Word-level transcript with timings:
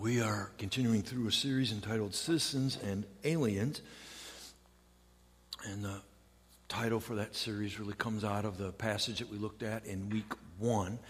We 0.00 0.20
are 0.20 0.52
continuing 0.58 1.02
through 1.02 1.26
a 1.26 1.32
series 1.32 1.72
entitled 1.72 2.14
Citizens 2.14 2.78
and 2.84 3.04
Aliens. 3.24 3.82
And 5.66 5.84
the 5.84 6.02
title 6.68 7.00
for 7.00 7.16
that 7.16 7.34
series 7.34 7.80
really 7.80 7.94
comes 7.94 8.22
out 8.22 8.44
of 8.44 8.58
the 8.58 8.70
passage 8.70 9.18
that 9.18 9.28
we 9.28 9.38
looked 9.38 9.64
at 9.64 9.86
in 9.86 10.08
week 10.08 10.32
one, 10.56 11.00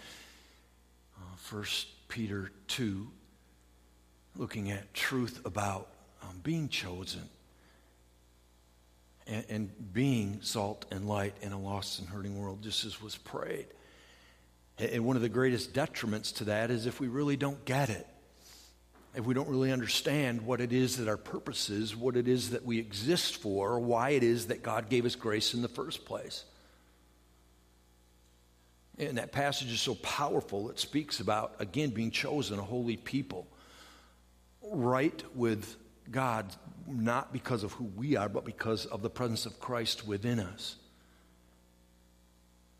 uh, 1.15 1.35
1 1.51 1.63
Peter 2.07 2.51
2, 2.69 3.07
looking 4.37 4.71
at 4.71 4.91
truth 4.95 5.39
about 5.45 5.89
um, 6.23 6.39
being 6.41 6.67
chosen 6.67 7.29
and, 9.27 9.45
and 9.49 9.93
being 9.93 10.39
salt 10.41 10.85
and 10.89 11.07
light 11.07 11.35
in 11.41 11.51
a 11.51 11.59
lost 11.59 11.99
and 11.99 12.09
hurting 12.09 12.41
world, 12.41 12.63
just 12.63 12.85
as 12.85 12.99
was 12.99 13.15
prayed. 13.17 13.67
And 14.79 15.05
one 15.05 15.15
of 15.15 15.21
the 15.21 15.29
greatest 15.29 15.73
detriments 15.73 16.33
to 16.37 16.45
that 16.45 16.71
is 16.71 16.87
if 16.87 16.99
we 16.99 17.07
really 17.07 17.37
don't 17.37 17.63
get 17.65 17.89
it 17.89 18.07
if 19.15 19.25
we 19.25 19.33
don't 19.33 19.49
really 19.49 19.71
understand 19.71 20.43
what 20.43 20.61
it 20.61 20.71
is 20.71 20.97
that 20.97 21.07
our 21.07 21.17
purpose 21.17 21.69
is, 21.69 21.95
what 21.95 22.15
it 22.15 22.27
is 22.27 22.51
that 22.51 22.63
we 22.63 22.77
exist 22.77 23.37
for, 23.37 23.79
why 23.79 24.11
it 24.11 24.23
is 24.23 24.47
that 24.47 24.61
God 24.61 24.89
gave 24.89 25.05
us 25.05 25.15
grace 25.15 25.53
in 25.53 25.61
the 25.61 25.67
first 25.67 26.05
place. 26.05 26.45
And 28.99 29.17
that 29.17 29.31
passage 29.31 29.71
is 29.71 29.81
so 29.81 29.95
powerful. 29.95 30.69
It 30.69 30.79
speaks 30.79 31.19
about, 31.21 31.55
again, 31.59 31.89
being 31.89 32.11
chosen, 32.11 32.59
a 32.59 32.63
holy 32.63 32.97
people, 32.97 33.47
right 34.61 35.23
with 35.35 35.75
God, 36.11 36.53
not 36.85 37.33
because 37.33 37.63
of 37.63 37.71
who 37.73 37.85
we 37.85 38.15
are, 38.15 38.29
but 38.29 38.45
because 38.45 38.85
of 38.85 39.01
the 39.01 39.09
presence 39.09 39.45
of 39.45 39.59
Christ 39.59 40.05
within 40.05 40.39
us. 40.39 40.75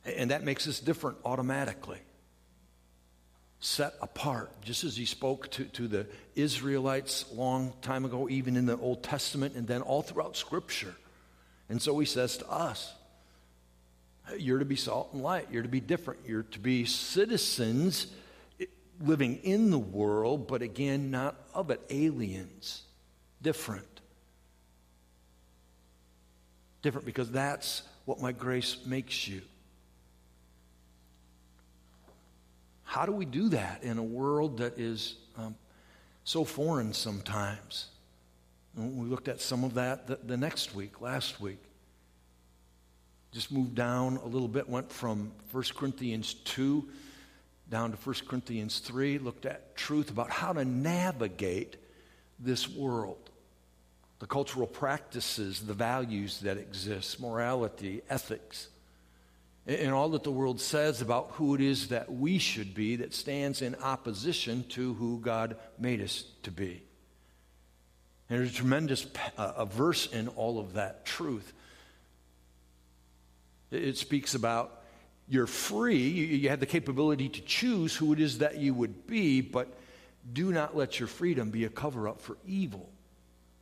And 0.06 0.32
that 0.32 0.44
makes 0.44 0.68
us 0.68 0.80
different 0.80 1.18
automatically 1.26 2.00
set 3.60 3.94
apart, 4.02 4.62
just 4.62 4.84
as 4.84 4.96
he 4.96 5.06
spoke 5.06 5.50
to, 5.52 5.66
to 5.66 5.88
the 5.88 6.08
Israelites 6.36 7.26
long 7.34 7.74
time 7.82 8.06
ago, 8.06 8.30
even 8.30 8.56
in 8.56 8.66
the 8.66 8.78
Old 8.78 9.04
Testament, 9.04 9.56
and 9.56 9.68
then 9.68 9.82
all 9.82 10.02
throughout 10.02 10.38
Scripture. 10.38 10.96
And 11.68 11.82
so 11.82 11.98
he 12.00 12.06
says 12.06 12.38
to 12.38 12.50
us, 12.50 12.94
You're 14.38 14.60
to 14.60 14.66
be 14.66 14.78
salt 14.78 15.10
and 15.14 15.22
light. 15.22 15.48
You're 15.52 15.64
to 15.64 15.70
be 15.70 15.82
different. 15.82 16.22
You're 16.26 16.44
to 16.44 16.60
be 16.60 16.86
citizens 16.86 18.08
living 19.02 19.38
in 19.44 19.72
the 19.72 19.80
world, 19.80 20.48
but 20.48 20.62
again, 20.62 21.12
not 21.12 21.36
of 21.54 21.70
it, 21.70 21.82
aliens. 21.90 22.84
Different. 23.42 23.86
Different 26.82 27.06
because 27.06 27.32
that's 27.32 27.84
what 28.06 28.22
my 28.22 28.32
grace 28.32 28.78
makes 28.86 29.28
you. 29.28 29.42
How 32.90 33.06
do 33.06 33.12
we 33.12 33.26
do 33.26 33.50
that 33.50 33.84
in 33.84 34.00
a 34.00 34.04
world 34.04 34.58
that 34.58 34.80
is 34.80 35.14
um, 35.38 35.54
so 36.24 36.44
foreign 36.44 36.92
sometimes? 36.92 37.86
we 38.76 39.08
looked 39.08 39.28
at 39.28 39.40
some 39.42 39.64
of 39.64 39.76
that 39.76 40.08
the, 40.08 40.16
the 40.24 40.36
next 40.36 40.74
week, 40.74 41.00
last 41.00 41.40
week. 41.40 41.60
Just 43.32 43.52
moved 43.52 43.76
down 43.76 44.18
a 44.18 44.26
little 44.26 44.48
bit, 44.48 44.68
went 44.68 44.92
from 44.92 45.32
1 45.52 45.64
Corinthians 45.76 46.34
2 46.34 46.84
down 47.70 47.92
to 47.92 47.98
1 47.98 48.16
Corinthians 48.28 48.80
3, 48.80 49.20
looked 49.20 49.46
at 49.46 49.76
truth 49.76 50.10
about 50.10 50.32
how 50.32 50.52
to 50.52 50.66
navigate 50.66 51.76
this 52.40 52.68
world, 52.68 53.30
the 54.18 54.26
cultural 54.26 54.66
practices, 54.66 55.60
the 55.60 55.76
values 55.76 56.40
that 56.40 56.58
exist, 56.58 57.20
morality, 57.20 58.02
ethics 58.10 58.70
and 59.70 59.92
all 59.94 60.10
that 60.10 60.24
the 60.24 60.32
world 60.32 60.60
says 60.60 61.00
about 61.00 61.30
who 61.34 61.54
it 61.54 61.62
is 61.62 61.90
that 61.90 62.12
we 62.12 62.40
should 62.40 62.74
be 62.74 62.96
that 62.96 63.14
stands 63.14 63.62
in 63.62 63.76
opposition 63.76 64.64
to 64.70 64.96
who 64.96 65.20
God 65.20 65.58
made 65.78 66.02
us 66.02 66.24
to 66.42 66.52
be. 66.52 66.82
And 68.30 68.40
there's 68.40 68.50
a 68.50 68.56
tremendous 68.56 69.06
uh, 69.38 69.54
a 69.58 69.66
verse 69.68 70.08
in 70.08 70.28
all 70.30 70.60
of 70.60 70.74
that 70.74 71.06
truth. 71.06 71.54
It 73.70 73.98
speaks 73.98 74.34
about 74.34 74.82
you're 75.28 75.46
free, 75.46 75.98
you, 75.98 76.26
you 76.26 76.50
have 76.50 76.60
the 76.60 76.66
capability 76.66 77.30
to 77.30 77.42
choose 77.42 77.96
who 77.96 78.14
it 78.14 78.20
is 78.20 78.40
that 78.40 78.58
you 78.58 78.74
would 78.74 79.06
be, 79.06 79.42
but 79.42 79.78
do 80.34 80.52
not 80.52 80.76
let 80.76 81.00
your 81.00 81.08
freedom 81.08 81.52
be 81.52 81.66
a 81.66 81.70
cover 81.70 82.08
up 82.08 82.22
for 82.22 82.38
evil. 82.48 82.90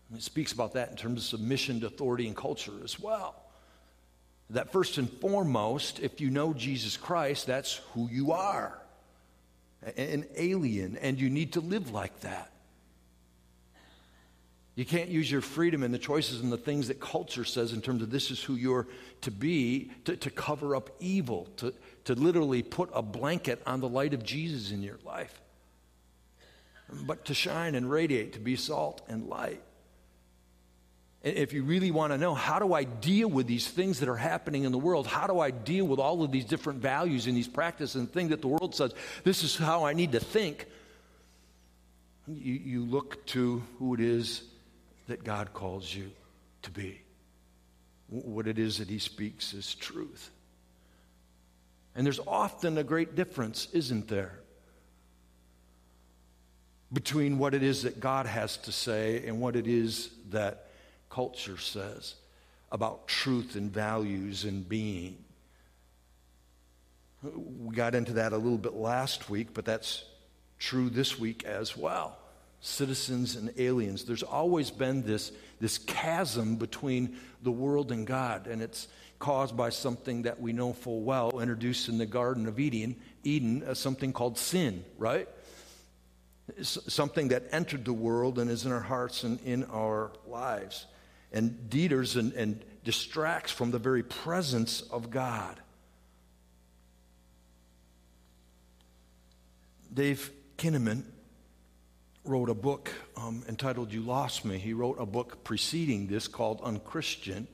And 0.10 0.18
it 0.18 0.24
speaks 0.24 0.54
about 0.54 0.74
that 0.74 0.90
in 0.90 0.96
terms 0.96 1.20
of 1.20 1.40
submission 1.40 1.82
to 1.82 1.88
authority 1.88 2.28
and 2.28 2.36
culture 2.36 2.76
as 2.82 2.98
well 2.98 3.36
that 4.50 4.72
first 4.72 4.98
and 4.98 5.10
foremost, 5.10 6.00
if 6.00 6.22
you 6.22 6.30
know 6.30 6.54
Jesus 6.54 6.98
Christ, 6.98 7.48
that's 7.48 7.82
who 7.94 8.08
you 8.10 8.32
are 8.32 8.82
an 9.96 10.26
alien, 10.36 10.98
and 10.98 11.20
you 11.20 11.30
need 11.30 11.54
to 11.54 11.62
live 11.62 11.92
like 11.92 12.20
that. 12.22 12.52
You 14.76 14.86
can't 14.86 15.10
use 15.10 15.32
your 15.32 15.42
freedom 15.42 15.82
and 15.82 15.94
the 15.94 16.00
choices 16.00 16.42
and 16.42 16.52
the 16.52 16.58
things 16.58 16.90
that 16.90 17.00
culture 17.00 17.46
says 17.46 17.74
in 17.74 17.82
terms 17.82 18.04
of 18.04 18.12
this 18.12 18.30
is 18.30 18.44
who 18.44 18.54
you're 18.56 18.88
to 19.22 19.32
be 19.32 19.92
to, 20.06 20.16
to 20.18 20.30
cover 20.30 20.76
up 20.76 20.92
evil, 21.00 21.48
to, 21.58 21.74
to 22.06 22.14
literally 22.14 22.62
put 22.62 22.90
a 22.94 23.02
blanket 23.02 23.62
on 23.66 23.80
the 23.80 23.90
light 23.90 24.14
of 24.14 24.24
Jesus 24.24 24.72
in 24.72 24.84
your 24.84 25.00
life, 25.04 25.42
but 26.92 27.26
to 27.26 27.34
shine 27.34 27.74
and 27.74 27.90
radiate, 27.90 28.34
to 28.34 28.40
be 28.40 28.56
salt 28.56 29.02
and 29.08 29.28
light. 29.28 29.62
If 31.36 31.52
you 31.52 31.64
really 31.64 31.92
want 31.92 32.14
to 32.14 32.18
know, 32.18 32.34
how 32.34 32.60
do 32.60 32.74
I 32.74 32.86
deal 32.86 33.28
with 33.28 33.48
these 33.48 33.68
things 33.68 34.00
that 34.00 34.08
are 34.08 34.16
happening 34.16 34.64
in 34.64 34.72
the 34.72 34.78
world? 34.78 35.08
How 35.08 35.28
do 35.28 35.40
I 35.40 35.52
deal 35.52 35.86
with 35.86 36.00
all 36.00 36.24
of 36.24 36.32
these 36.32 36.46
different 36.46 36.80
values 36.80 37.28
and 37.28 37.36
these 37.36 37.48
practices 37.48 37.96
and 37.96 38.12
things 38.12 38.30
that 38.30 38.42
the 38.42 38.48
world 38.48 38.74
says, 38.74 38.94
this 39.24 39.44
is 39.44 39.58
how 39.58 39.86
I 39.86 39.94
need 39.94 40.14
to 40.14 40.20
think? 40.20 40.66
You, 42.28 42.54
you 42.54 42.86
look 42.86 43.26
to 43.28 43.62
who 43.78 43.94
it 43.94 44.00
is 44.00 44.44
that 45.08 45.24
God 45.24 45.54
calls 45.54 45.94
you 45.94 46.12
to 46.62 46.72
be. 46.72 47.02
What 48.10 48.48
it 48.48 48.58
is 48.58 48.78
that 48.78 48.90
He 48.90 49.00
speaks 49.00 49.54
is 49.54 49.76
truth. 49.76 50.32
And 51.96 52.06
there's 52.06 52.20
often 52.26 52.78
a 52.78 52.84
great 52.84 53.16
difference, 53.16 53.68
isn't 53.74 54.08
there? 54.08 54.40
Between 56.94 57.38
what 57.38 57.54
it 57.54 57.64
is 57.64 57.84
that 57.84 58.00
God 58.00 58.28
has 58.28 58.58
to 58.60 58.72
say 58.72 59.26
and 59.26 59.42
what 59.42 59.58
it 59.58 59.68
is 59.68 60.10
that 60.30 60.67
culture 61.10 61.58
says 61.58 62.16
about 62.72 63.08
truth 63.08 63.56
and 63.56 63.72
values 63.72 64.44
and 64.44 64.68
being. 64.68 65.18
We 67.24 67.76
got 67.76 67.96
into 67.96 68.14
that 68.14 68.34
a 68.34 68.38
little 68.38 68.58
bit 68.58 68.74
last 68.74 69.30
week, 69.30 69.50
but 69.54 69.66
that's 69.66 70.04
true 70.60 70.90
this 70.90 71.18
week 71.18 71.44
as 71.46 71.76
well. 71.76 72.18
Citizens 72.60 73.36
and 73.36 73.54
aliens. 73.58 74.04
There's 74.06 74.24
always 74.24 74.72
been 74.72 75.04
this, 75.04 75.32
this 75.60 75.78
chasm 75.78 76.56
between 76.56 77.18
the 77.42 77.52
world 77.52 77.92
and 77.92 78.06
God, 78.06 78.48
and 78.48 78.62
it's 78.62 78.88
caused 79.20 79.58
by 79.58 79.70
something 79.70 80.24
that 80.24 80.40
we 80.40 80.54
know 80.54 80.74
full 80.74 81.02
well, 81.02 81.40
introduced 81.40 81.90
in 81.90 81.98
the 81.98 82.06
Garden 82.06 82.48
of 82.48 82.60
Eden, 82.60 82.96
Eden, 83.24 83.64
uh, 83.64 83.74
something 83.74 84.14
called 84.14 84.38
sin, 84.38 84.84
right? 84.98 85.28
something 86.62 87.28
that 87.28 87.44
entered 87.52 87.84
the 87.84 87.92
world 87.92 88.40
and 88.40 88.50
is 88.50 88.66
in 88.66 88.72
our 88.72 88.80
hearts 88.80 89.24
and 89.24 89.38
in 89.42 89.66
our 89.66 90.12
lives 90.26 90.86
and 91.32 91.70
deters 91.70 92.16
and, 92.16 92.34
and 92.34 92.64
distracts 92.84 93.52
from 93.52 93.72
the 93.72 93.80
very 93.80 94.04
presence 94.04 94.82
of 94.82 95.10
God. 95.10 95.60
Dave 99.94 100.32
Kinnaman 100.58 101.04
wrote 102.24 102.50
a 102.50 102.54
book 102.54 102.92
um, 103.16 103.44
entitled 103.48 103.92
You 103.92 104.02
Lost 104.02 104.46
Me. 104.46 104.58
He 104.58 104.74
wrote 104.74 104.98
a 105.00 105.06
book 105.06 105.44
preceding 105.44 106.08
this 106.08 106.28
called 106.28 106.62
Unchristian. 106.62 107.48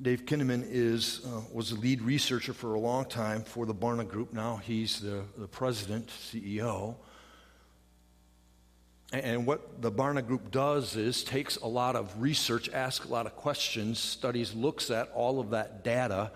Dave 0.00 0.24
Kinnaman 0.24 0.66
is, 0.66 1.20
uh, 1.26 1.42
was 1.52 1.70
the 1.70 1.76
lead 1.76 2.00
researcher 2.00 2.54
for 2.54 2.74
a 2.74 2.80
long 2.80 3.04
time 3.04 3.42
for 3.44 3.66
the 3.66 3.74
Barna 3.74 4.08
Group. 4.08 4.32
Now 4.32 4.56
he's 4.56 5.00
the, 5.00 5.24
the 5.36 5.46
president, 5.46 6.08
CEO. 6.08 6.96
And 9.12 9.44
what 9.44 9.82
the 9.82 9.90
Barna 9.90 10.24
Group 10.24 10.52
does 10.52 10.94
is 10.94 11.24
takes 11.24 11.56
a 11.56 11.66
lot 11.66 11.96
of 11.96 12.22
research, 12.22 12.68
asks 12.70 13.06
a 13.06 13.08
lot 13.08 13.26
of 13.26 13.34
questions, 13.34 13.98
studies, 13.98 14.54
looks 14.54 14.90
at 14.90 15.10
all 15.12 15.40
of 15.40 15.50
that 15.50 15.82
data, 15.82 16.30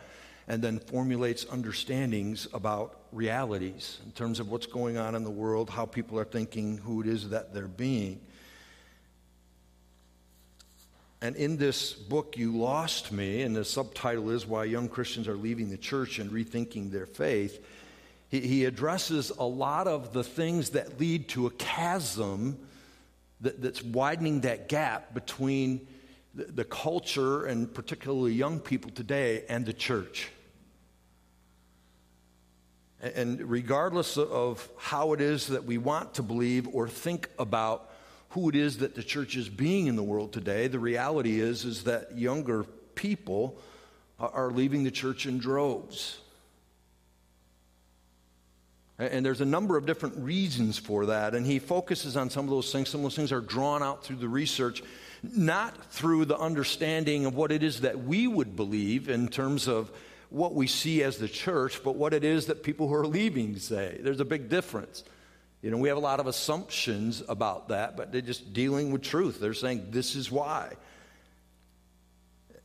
and 0.48 0.60
then 0.60 0.80
formulates 0.80 1.44
understandings 1.44 2.48
about 2.52 2.98
realities 3.12 4.00
in 4.04 4.10
terms 4.12 4.40
of 4.40 4.50
what's 4.50 4.66
going 4.66 4.98
on 4.98 5.14
in 5.14 5.22
the 5.22 5.30
world, 5.30 5.70
how 5.70 5.86
people 5.86 6.18
are 6.18 6.24
thinking, 6.24 6.78
who 6.78 7.00
it 7.00 7.06
is 7.06 7.30
that 7.30 7.54
they're 7.54 7.68
being. 7.68 8.20
And 11.22 11.36
in 11.36 11.56
this 11.56 11.92
book, 11.92 12.36
You 12.36 12.54
Lost 12.54 13.12
Me, 13.12 13.42
and 13.42 13.54
the 13.54 13.64
subtitle 13.64 14.30
is 14.30 14.46
Why 14.46 14.64
Young 14.64 14.88
Christians 14.88 15.28
Are 15.28 15.36
Leaving 15.36 15.70
the 15.70 15.78
Church 15.78 16.18
and 16.18 16.30
Rethinking 16.30 16.90
Their 16.90 17.06
Faith 17.06 17.64
he, 18.28 18.40
he 18.40 18.64
addresses 18.64 19.30
a 19.30 19.44
lot 19.44 19.86
of 19.86 20.12
the 20.12 20.24
things 20.24 20.70
that 20.70 20.98
lead 20.98 21.28
to 21.30 21.46
a 21.46 21.50
chasm 21.50 22.58
that, 23.40 23.60
that's 23.60 23.82
widening 23.82 24.40
that 24.40 24.68
gap 24.68 25.14
between 25.14 25.86
the, 26.34 26.44
the 26.44 26.64
culture 26.64 27.44
and 27.46 27.72
particularly 27.72 28.32
young 28.32 28.60
people 28.60 28.90
today 28.90 29.44
and 29.48 29.64
the 29.66 29.72
church. 29.72 30.30
And 33.00 33.42
regardless 33.50 34.16
of 34.16 34.66
how 34.78 35.12
it 35.12 35.20
is 35.20 35.48
that 35.48 35.64
we 35.64 35.76
want 35.76 36.14
to 36.14 36.22
believe 36.22 36.66
or 36.68 36.88
think 36.88 37.28
about 37.38 37.90
who 38.30 38.48
it 38.48 38.56
is 38.56 38.78
that 38.78 38.94
the 38.94 39.02
church 39.02 39.36
is 39.36 39.48
being 39.48 39.86
in 39.86 39.94
the 39.94 40.02
world 40.02 40.32
today, 40.32 40.68
the 40.68 40.78
reality 40.78 41.38
is, 41.38 41.64
is 41.64 41.84
that 41.84 42.16
younger 42.16 42.64
people 42.94 43.58
are 44.18 44.50
leaving 44.50 44.84
the 44.84 44.90
church 44.90 45.26
in 45.26 45.38
droves. 45.38 46.18
And 48.98 49.26
there's 49.26 49.40
a 49.40 49.46
number 49.46 49.76
of 49.76 49.86
different 49.86 50.16
reasons 50.18 50.78
for 50.78 51.06
that. 51.06 51.34
And 51.34 51.44
he 51.44 51.58
focuses 51.58 52.16
on 52.16 52.30
some 52.30 52.44
of 52.44 52.50
those 52.50 52.70
things. 52.70 52.88
Some 52.88 53.00
of 53.00 53.04
those 53.04 53.16
things 53.16 53.32
are 53.32 53.40
drawn 53.40 53.82
out 53.82 54.04
through 54.04 54.16
the 54.16 54.28
research, 54.28 54.82
not 55.22 55.92
through 55.92 56.26
the 56.26 56.38
understanding 56.38 57.26
of 57.26 57.34
what 57.34 57.50
it 57.50 57.64
is 57.64 57.80
that 57.80 58.04
we 58.04 58.28
would 58.28 58.54
believe 58.54 59.08
in 59.08 59.28
terms 59.28 59.66
of 59.66 59.90
what 60.30 60.54
we 60.54 60.68
see 60.68 61.02
as 61.02 61.18
the 61.18 61.28
church, 61.28 61.82
but 61.82 61.96
what 61.96 62.14
it 62.14 62.22
is 62.22 62.46
that 62.46 62.62
people 62.62 62.88
who 62.88 62.94
are 62.94 63.06
leaving 63.06 63.56
say. 63.56 63.98
There's 64.00 64.20
a 64.20 64.24
big 64.24 64.48
difference. 64.48 65.02
You 65.60 65.70
know, 65.70 65.78
we 65.78 65.88
have 65.88 65.96
a 65.96 66.00
lot 66.00 66.20
of 66.20 66.26
assumptions 66.28 67.22
about 67.28 67.68
that, 67.68 67.96
but 67.96 68.12
they're 68.12 68.20
just 68.20 68.52
dealing 68.52 68.92
with 68.92 69.02
truth. 69.02 69.40
They're 69.40 69.54
saying, 69.54 69.88
this 69.90 70.14
is 70.14 70.30
why. 70.30 70.72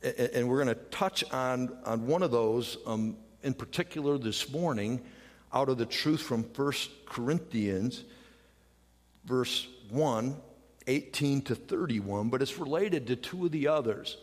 And 0.02 0.48
we're 0.48 0.62
going 0.62 0.76
to 0.76 0.82
touch 0.90 1.24
on, 1.32 1.76
on 1.84 2.06
one 2.06 2.22
of 2.22 2.30
those 2.30 2.78
um, 2.86 3.16
in 3.42 3.54
particular 3.54 4.16
this 4.16 4.50
morning 4.50 5.00
out 5.52 5.68
of 5.68 5.78
the 5.78 5.86
truth 5.86 6.22
from 6.22 6.44
1 6.44 6.72
Corinthians, 7.06 8.04
verse 9.24 9.66
1, 9.90 10.36
18 10.86 11.42
to 11.42 11.54
31, 11.54 12.28
but 12.28 12.42
it's 12.42 12.58
related 12.58 13.06
to 13.08 13.16
two 13.16 13.46
of 13.46 13.52
the 13.52 13.68
others. 13.68 14.16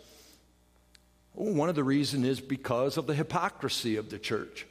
one 1.34 1.70
of 1.70 1.76
the 1.76 1.84
reasons 1.84 2.26
is 2.26 2.42
because 2.42 2.98
of 2.98 3.08
the 3.08 3.14
hypocrisy 3.14 3.98
of 3.98 4.10
the 4.10 4.18
church. 4.18 4.66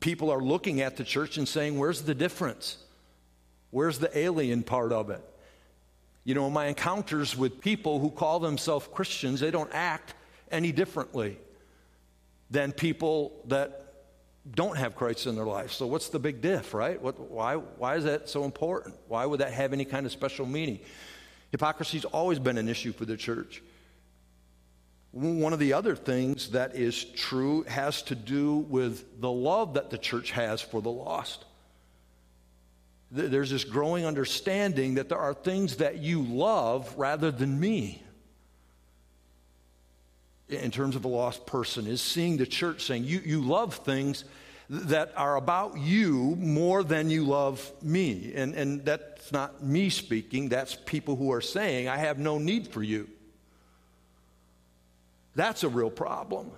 People 0.00 0.30
are 0.30 0.42
looking 0.42 0.80
at 0.80 0.96
the 0.96 1.04
church 1.04 1.38
and 1.38 1.46
saying, 1.46 1.78
Where's 1.78 2.02
the 2.02 2.14
difference? 2.14 2.78
Where's 3.70 3.98
the 3.98 4.16
alien 4.16 4.62
part 4.64 4.92
of 4.92 5.10
it? 5.10 5.22
You 6.24 6.34
know, 6.34 6.50
my 6.50 6.66
encounters 6.66 7.36
with 7.36 7.60
people 7.60 8.00
who 8.00 8.10
call 8.10 8.40
themselves 8.40 8.88
Christians, 8.92 9.40
they 9.40 9.50
don't 9.50 9.72
act 9.72 10.14
any 10.50 10.72
differently 10.72 11.38
than 12.50 12.72
people 12.72 13.32
that 13.46 13.87
don't 14.54 14.76
have 14.76 14.94
Christ 14.94 15.26
in 15.26 15.34
their 15.34 15.44
life. 15.44 15.72
So 15.72 15.86
what's 15.86 16.08
the 16.08 16.18
big 16.18 16.40
diff, 16.40 16.74
right? 16.74 17.00
What, 17.00 17.18
why, 17.18 17.56
why 17.56 17.96
is 17.96 18.04
that 18.04 18.28
so 18.28 18.44
important? 18.44 18.94
Why 19.08 19.26
would 19.26 19.40
that 19.40 19.52
have 19.52 19.72
any 19.72 19.84
kind 19.84 20.06
of 20.06 20.12
special 20.12 20.46
meaning? 20.46 20.80
Hypocrisy's 21.50 22.04
always 22.04 22.38
been 22.38 22.58
an 22.58 22.68
issue 22.68 22.92
for 22.92 23.04
the 23.04 23.16
church. 23.16 23.62
One 25.12 25.52
of 25.52 25.58
the 25.58 25.72
other 25.72 25.96
things 25.96 26.50
that 26.50 26.76
is 26.76 27.04
true 27.04 27.62
has 27.64 28.02
to 28.02 28.14
do 28.14 28.56
with 28.56 29.20
the 29.20 29.30
love 29.30 29.74
that 29.74 29.90
the 29.90 29.98
church 29.98 30.30
has 30.32 30.60
for 30.60 30.82
the 30.82 30.90
lost. 30.90 31.44
There's 33.10 33.50
this 33.50 33.64
growing 33.64 34.04
understanding 34.04 34.94
that 34.94 35.08
there 35.08 35.18
are 35.18 35.32
things 35.32 35.76
that 35.76 35.98
you 35.98 36.22
love 36.22 36.92
rather 36.98 37.30
than 37.30 37.58
me 37.58 38.02
in 40.48 40.70
terms 40.70 40.96
of 40.96 41.04
a 41.04 41.08
lost 41.08 41.46
person 41.46 41.86
is 41.86 42.00
seeing 42.00 42.36
the 42.36 42.46
church 42.46 42.84
saying, 42.84 43.04
You, 43.04 43.20
you 43.24 43.42
love 43.42 43.74
things 43.76 44.24
that 44.70 45.12
are 45.16 45.36
about 45.36 45.78
you 45.78 46.36
more 46.36 46.82
than 46.84 47.08
you 47.08 47.24
love 47.24 47.72
me. 47.82 48.32
And, 48.34 48.54
and 48.54 48.84
that's 48.84 49.32
not 49.32 49.62
me 49.62 49.88
speaking, 49.88 50.48
that's 50.48 50.74
people 50.74 51.16
who 51.16 51.32
are 51.32 51.40
saying, 51.40 51.88
I 51.88 51.96
have 51.96 52.18
no 52.18 52.38
need 52.38 52.68
for 52.68 52.82
you. 52.82 53.08
That's 55.34 55.62
a 55.62 55.68
real 55.68 55.90
problem. 55.90 56.50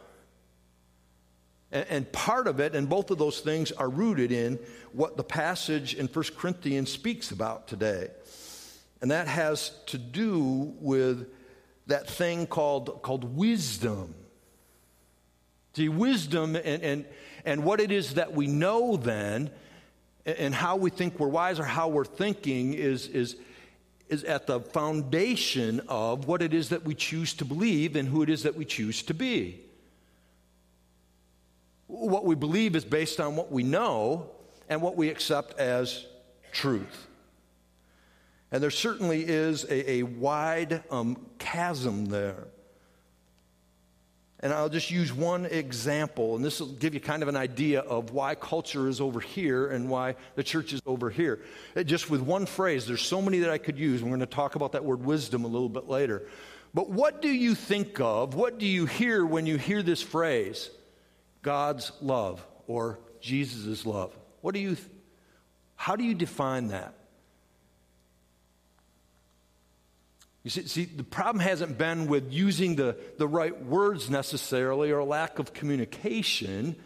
And, 1.71 1.87
and 1.89 2.13
part 2.13 2.49
of 2.49 2.59
it, 2.61 2.75
and 2.75 2.89
both 2.89 3.11
of 3.11 3.19
those 3.19 3.41
things 3.41 3.71
are 3.73 3.89
rooted 3.89 4.33
in 4.33 4.59
what 4.93 5.17
the 5.17 5.25
passage 5.25 5.95
in 5.95 6.07
1 6.07 6.25
Corinthians 6.37 6.91
speaks 6.91 7.31
about 7.31 7.69
today. 7.69 8.09
And 9.01 9.11
that 9.11 9.29
has 9.29 9.73
to 9.87 9.99
do 9.99 10.75
with 10.81 11.29
that 11.91 12.09
thing 12.09 12.47
called, 12.47 13.03
called 13.03 13.37
wisdom. 13.37 14.15
See, 15.75 15.89
wisdom 15.89 16.57
and, 16.57 16.83
and, 16.83 17.05
and 17.45 17.65
what 17.65 17.81
it 17.81 17.93
is 17.93 18.15
that 18.15 18.33
we 18.33 18.47
know 18.47 18.97
then, 18.97 19.51
and 20.27 20.55
how 20.55 20.77
we 20.77 20.91
think 20.91 21.19
we're 21.19 21.29
wise 21.29 21.61
or 21.61 21.65
how 21.65 21.89
we're 21.89 22.05
thinking 22.05 22.75
is, 22.75 23.07
is, 23.09 23.37
is 24.09 24.25
at 24.25 24.47
the 24.47 24.61
foundation 24.61 25.81
of 25.89 26.27
what 26.27 26.43
it 26.43 26.53
is 26.53 26.71
that 26.71 26.85
we 26.85 26.95
choose 26.95 27.35
to 27.35 27.45
believe 27.45 27.97
and 27.97 28.09
who 28.09 28.23
it 28.23 28.31
is 28.31 28.43
that 28.43 28.57
we 28.57 28.65
choose 28.65 29.03
to 29.05 29.15
be. 29.15 29.61
What 31.87 32.25
we 32.25 32.35
believe 32.35 32.77
is 32.77 32.85
based 32.85 33.21
on 33.21 33.37
what 33.37 33.51
we 33.51 33.63
know 33.63 34.31
and 34.69 34.83
what 34.83 34.97
we 34.97 35.09
accept 35.09 35.59
as 35.59 36.07
truth. 36.53 37.07
And 38.53 38.63
there 38.63 38.71
certainly 38.71 39.25
is 39.27 39.65
a, 39.65 39.91
a 39.91 40.03
wide 40.03 40.83
um, 40.91 41.25
chasm 41.39 42.07
there. 42.07 42.49
And 44.43 44.55
I'll 44.55 44.71
just 44.71 44.91
use 44.91 45.13
one 45.13 45.45
example, 45.45 46.35
and 46.35 46.43
this 46.43 46.61
will 46.61 46.69
give 46.69 46.95
you 46.95 47.01
kind 47.01 47.23
of 47.23 47.29
an 47.29 47.37
idea 47.37 47.81
of 47.81 48.13
why 48.13 48.35
culture 48.35 48.89
is 48.89 48.99
over 48.99 49.21
here 49.21 49.69
and 49.69 49.91
why 49.91 50.17
the 50.35 50.43
church 50.43 50.73
is 50.73 50.81
over 50.87 51.11
here. 51.11 51.43
It, 51.75 51.85
just 51.85 52.09
with 52.09 52.23
one 52.23 52.47
phrase, 52.47 52.87
there's 52.87 53.03
so 53.03 53.21
many 53.21 53.41
that 53.41 53.51
I 53.51 53.59
could 53.59 53.79
use. 53.79 54.03
We're 54.03 54.09
going 54.09 54.21
to 54.21 54.27
talk 54.27 54.55
about 54.55 54.73
that 54.73 54.85
word 54.85 55.05
wisdom 55.05 55.45
a 55.45 55.47
little 55.47 55.69
bit 55.69 55.89
later. 55.89 56.23
But 56.73 56.89
what 56.89 57.21
do 57.21 57.29
you 57.29 57.55
think 57.55 58.01
of, 58.01 58.35
what 58.35 58.59
do 58.59 58.65
you 58.65 58.87
hear 58.87 59.27
when 59.27 59.45
you 59.45 59.59
hear 59.59 59.83
this 59.83 60.01
phrase, 60.01 60.71
God's 61.43 61.93
love 62.01 62.45
or 62.67 62.99
Jesus' 63.21 63.85
love? 63.85 64.17
What 64.41 64.55
do 64.55 64.61
you, 64.61 64.79
how 65.77 65.97
do 65.97 66.05
you 66.05 66.15
define 66.15 66.69
that? 66.69 66.95
You 70.43 70.51
see, 70.51 70.67
see, 70.67 70.85
the 70.87 71.05
problem 71.05 71.41
hasn't 71.41 71.77
been 71.77 72.07
with 72.07 72.33
using 72.33 72.77
the, 72.77 72.97
the 73.19 73.29
right 73.29 73.65
words 73.65 74.09
necessarily 74.09 74.91
or 74.91 75.05
lack 75.05 75.39
of 75.39 75.53
communication. 75.53 76.77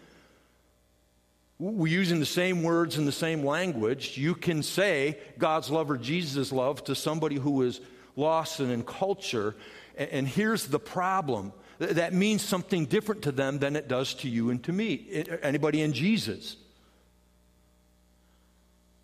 We're 1.60 1.86
using 1.86 2.18
the 2.18 2.26
same 2.26 2.64
words 2.64 2.98
in 2.98 3.04
the 3.04 3.12
same 3.12 3.44
language. 3.44 4.18
You 4.18 4.34
can 4.34 4.64
say 4.64 5.18
God's 5.38 5.70
love 5.70 5.88
or 5.90 5.96
Jesus' 5.96 6.50
love 6.50 6.82
to 6.84 6.96
somebody 6.96 7.36
who 7.36 7.62
is 7.62 7.80
lost 8.16 8.58
and 8.58 8.72
in 8.72 8.82
culture. 8.82 9.54
And, 9.96 10.10
and 10.10 10.28
here's 10.28 10.66
the 10.66 10.80
problem 10.80 11.52
that 11.78 12.12
means 12.12 12.42
something 12.42 12.86
different 12.86 13.22
to 13.22 13.32
them 13.32 13.58
than 13.58 13.76
it 13.76 13.88
does 13.88 14.14
to 14.14 14.28
you 14.28 14.50
and 14.50 14.62
to 14.64 14.72
me. 14.72 15.24
Anybody 15.42 15.82
in 15.82 15.92
Jesus? 15.92 16.56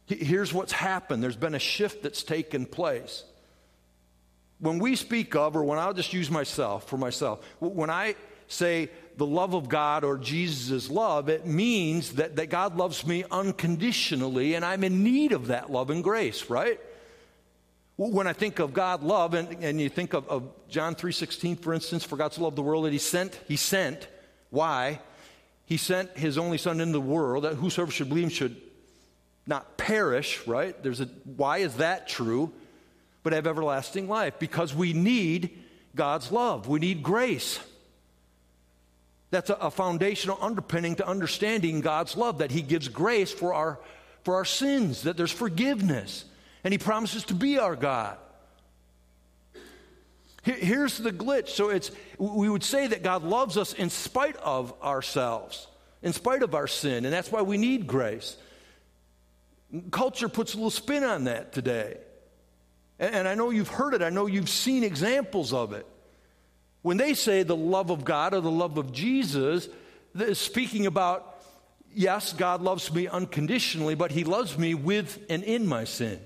Here's 0.07 0.53
what's 0.53 0.73
happened 0.73 1.23
there's 1.23 1.37
been 1.37 1.55
a 1.55 1.61
shift 1.61 2.03
that's 2.03 2.25
taken 2.25 2.67
place 2.67 3.25
when 4.61 4.79
we 4.79 4.95
speak 4.97 5.35
of, 5.35 5.57
or 5.57 5.65
when 5.65 5.79
I'll 5.79 5.95
just 5.95 6.13
use 6.13 6.31
myself 6.31 6.89
for 6.89 6.97
myself, 6.97 7.45
when 7.61 7.91
I 7.91 8.15
say 8.47 8.91
the 9.17 9.27
love 9.27 9.55
of 9.55 9.69
God 9.69 10.05
or 10.05 10.19
Jesus' 10.19 10.91
love, 10.91 11.29
it 11.29 11.47
means 11.47 12.13
that, 12.15 12.37
that 12.37 12.51
God 12.51 12.77
loves 12.77 13.07
me 13.07 13.25
unconditionally 13.31 14.55
and 14.55 14.65
I'm 14.65 14.85
in 14.85 15.03
need 15.03 15.33
of 15.33 15.49
that 15.49 15.71
love 15.71 15.91
and 15.91 16.05
grace, 16.05 16.51
right? 16.51 16.81
When 17.97 18.27
I 18.27 18.33
think 18.33 18.61
of 18.61 18.73
God 18.73 19.03
love, 19.03 19.35
and, 19.35 19.63
and 19.63 19.79
you 19.79 19.91
think 19.91 20.15
of, 20.15 20.27
of 20.29 20.51
John 20.69 20.95
3.16, 20.95 21.61
for 21.61 21.75
instance, 21.75 22.03
for 22.03 22.17
God 22.17 22.33
to 22.33 22.43
love 22.43 22.57
the 22.57 22.63
world 22.63 22.87
that 22.87 22.93
he 22.93 22.99
sent, 22.99 23.39
he 23.47 23.57
sent. 23.57 24.09
Why? 24.49 25.01
He 25.67 25.77
sent 25.77 26.17
his 26.17 26.39
only 26.39 26.57
son 26.57 26.81
into 26.81 26.95
the 26.95 27.01
world 27.01 27.45
that 27.45 27.57
whosoever 27.57 27.93
should 27.93 28.09
believe 28.09 28.25
him 28.25 28.31
should 28.31 28.57
not 29.47 29.77
perish, 29.77 30.47
right? 30.47 30.83
There's 30.83 31.03
a, 31.03 31.07
why 31.25 31.59
is 31.59 31.75
that 31.77 32.09
true? 32.09 32.53
But 33.23 33.33
have 33.33 33.47
everlasting 33.47 34.09
life 34.09 34.39
because 34.39 34.75
we 34.75 34.93
need 34.93 35.59
God's 35.95 36.31
love. 36.33 36.69
We 36.69 36.79
need 36.79 37.03
grace. 37.03 37.61
That's 39.31 39.51
a, 39.51 39.55
a, 39.55 39.71
foundational 39.71 40.39
underpinning 40.41 40.97
to 40.97 41.07
understanding 41.07 41.81
God's 41.81 42.17
love, 42.17 42.39
that 42.39 42.51
He 42.51 42.63
gives 42.63 42.89
grace 42.89 43.33
for 43.33 43.55
our, 43.55 43.79
for 44.25 44.35
our 44.35 44.45
sins, 44.45 45.03
that 45.03 45.17
there's 45.17 45.31
forgiveness, 45.31 46.25
and 46.65 46.73
He 46.73 46.79
promises 46.79 47.25
to 47.25 47.35
be 47.35 47.59
our 47.59 47.77
God. 47.77 48.17
here's 50.43 50.99
the 50.99 51.13
glitch. 51.13 51.49
So 51.49 51.69
it's, 51.69 51.93
we 52.19 52.49
would 52.49 52.65
say 52.65 52.89
that 52.89 53.03
God 53.03 53.23
loves 53.23 53.57
us 53.57 53.73
in 53.73 53.91
spite 53.91 54.37
of 54.37 54.75
ourselves, 54.83 55.69
in 56.03 56.13
spite 56.13 56.43
of 56.43 56.55
our 56.55 56.67
sin, 56.67 57.05
and 57.05 57.15
that's 57.15 57.31
why 57.31 57.43
we 57.43 57.57
need 57.57 57.87
grace. 57.87 58.37
Culture 59.93 60.29
puts 60.29 60.55
a 60.55 60.57
little 60.57 60.71
spin 60.71 61.05
on 61.05 61.25
that 61.25 61.53
today. 61.53 61.99
And 63.01 63.27
I 63.27 63.35
know 63.35 63.49
you've 63.49 63.69
heard 63.69 63.95
it, 63.95 64.03
I 64.03 64.11
know 64.11 64.27
you've 64.27 64.51
seen 64.51 64.85
examples 64.85 65.55
of 65.55 65.73
it. 65.73 65.87
When 66.83 66.99
they 66.99 67.15
say 67.15 67.43
the 67.43 67.57
love 67.57 67.91
of 67.91 68.05
God 68.05 68.35
or 68.35 68.43
the 68.43 68.51
love 68.51 68.77
of 68.77 68.93
Jesus, 68.93 69.71
speaking 70.35 70.85
about, 70.85 71.43
yes, 71.95 72.35
God 72.35 72.61
loves 72.61 72.93
me 72.93 73.09
unconditionally, 73.09 73.95
but 73.95 74.11
He 74.11 74.25
loves 74.25 74.59
me 74.59 74.75
with 74.75 75.19
and 75.31 75.43
in 75.43 75.67
my 75.67 75.85
sin. 75.85 76.21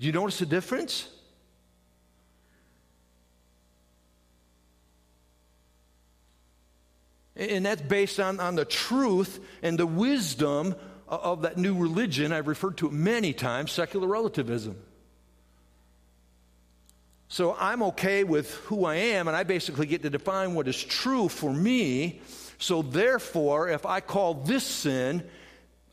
Do 0.00 0.06
you 0.06 0.12
notice 0.12 0.38
the 0.38 0.46
difference? 0.46 1.06
And 7.36 7.66
that's 7.66 7.82
based 7.82 8.18
on, 8.18 8.40
on 8.40 8.54
the 8.54 8.64
truth 8.64 9.38
and 9.62 9.78
the 9.78 9.86
wisdom 9.86 10.74
of 11.06 11.42
that 11.42 11.58
new 11.58 11.76
religion. 11.76 12.32
I've 12.32 12.48
referred 12.48 12.78
to 12.78 12.86
it 12.86 12.94
many 12.94 13.34
times 13.34 13.70
secular 13.72 14.08
relativism. 14.08 14.76
So 17.36 17.54
I'm 17.60 17.82
okay 17.82 18.24
with 18.24 18.54
who 18.64 18.86
I 18.86 18.94
am, 18.94 19.28
and 19.28 19.36
I 19.36 19.42
basically 19.42 19.84
get 19.84 20.00
to 20.04 20.08
define 20.08 20.54
what 20.54 20.68
is 20.68 20.82
true 20.82 21.28
for 21.28 21.52
me. 21.52 22.22
So 22.56 22.80
therefore, 22.80 23.68
if 23.68 23.84
I 23.84 24.00
call 24.00 24.32
this 24.32 24.64
sin, 24.64 25.22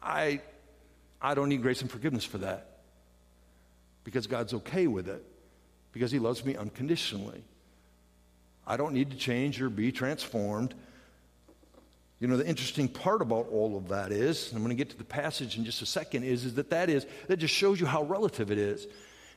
I, 0.01 0.39
I 1.21 1.33
don't 1.33 1.50
need 1.50 1.62
grace 1.62 1.81
and 1.81 1.91
forgiveness 1.91 2.23
for 2.23 2.38
that. 2.38 2.79
Because 4.05 4.25
God's 4.25 4.53
okay 4.53 4.88
with 4.88 5.09
it. 5.09 5.21
Because 5.91 6.13
He 6.13 6.19
loves 6.19 6.45
me 6.45 6.55
unconditionally. 6.55 7.43
I 8.65 8.77
don't 8.77 8.93
need 8.93 9.12
to 9.12 9.17
change 9.17 9.62
or 9.62 9.69
be 9.69 9.91
transformed. 9.91 10.73
You 12.21 12.29
know, 12.29 12.38
the 12.38 12.47
interesting 12.47 12.88
part 12.88 13.21
about 13.21 13.50
all 13.51 13.75
of 13.75 13.89
that 13.89 14.13
is, 14.13 14.50
I'm 14.53 14.59
going 14.59 14.69
to 14.69 14.75
get 14.75 14.91
to 14.91 14.97
the 14.97 15.03
passage 15.03 15.57
in 15.57 15.65
just 15.65 15.81
a 15.81 15.85
second, 15.85 16.23
is, 16.23 16.45
is 16.45 16.53
that 16.53 16.69
that 16.69 16.89
is, 16.89 17.05
that 17.27 17.35
just 17.35 17.53
shows 17.53 17.81
you 17.81 17.85
how 17.85 18.03
relative 18.03 18.50
it 18.50 18.57
is. 18.57 18.88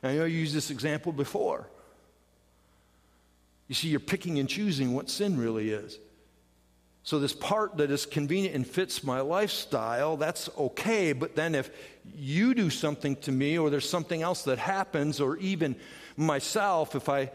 And 0.01 0.13
I 0.13 0.15
know 0.15 0.23
you 0.23 0.39
used 0.39 0.55
this 0.55 0.71
example 0.71 1.11
before. 1.11 1.67
You 3.67 3.75
see, 3.75 3.89
you're 3.89 3.99
picking 3.99 4.39
and 4.39 4.47
choosing 4.47 4.93
what 4.93 5.09
sin 5.09 5.37
really 5.37 5.71
is. 5.71 5.99
So, 7.03 7.19
this 7.19 7.33
part 7.33 7.77
that 7.77 7.89
is 7.89 8.05
convenient 8.05 8.55
and 8.55 8.67
fits 8.67 9.03
my 9.03 9.21
lifestyle, 9.21 10.17
that's 10.17 10.49
okay. 10.57 11.13
But 11.13 11.35
then, 11.35 11.55
if 11.55 11.69
you 12.15 12.53
do 12.53 12.69
something 12.69 13.15
to 13.17 13.31
me, 13.31 13.57
or 13.57 13.69
there's 13.69 13.89
something 13.89 14.21
else 14.21 14.43
that 14.43 14.57
happens, 14.57 15.21
or 15.21 15.37
even 15.37 15.75
myself, 16.17 16.95
if 16.95 17.07
I, 17.07 17.31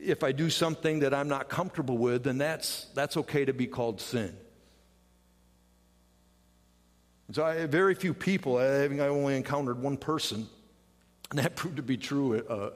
if 0.00 0.24
I 0.24 0.32
do 0.32 0.50
something 0.50 1.00
that 1.00 1.14
I'm 1.14 1.28
not 1.28 1.48
comfortable 1.48 1.96
with, 1.96 2.24
then 2.24 2.38
that's, 2.38 2.86
that's 2.94 3.16
okay 3.18 3.44
to 3.44 3.52
be 3.52 3.68
called 3.68 4.00
sin. 4.00 4.36
And 7.28 7.36
so, 7.36 7.44
I, 7.44 7.54
have 7.54 7.70
very 7.70 7.94
few 7.94 8.14
people, 8.14 8.56
I 8.58 8.64
I 8.64 9.08
only 9.08 9.36
encountered 9.36 9.80
one 9.80 9.96
person, 9.96 10.48
and 11.30 11.38
that 11.38 11.54
proved 11.56 11.76
to 11.76 11.82
be 11.82 11.96
true, 11.96 12.36
uh, 12.36 12.70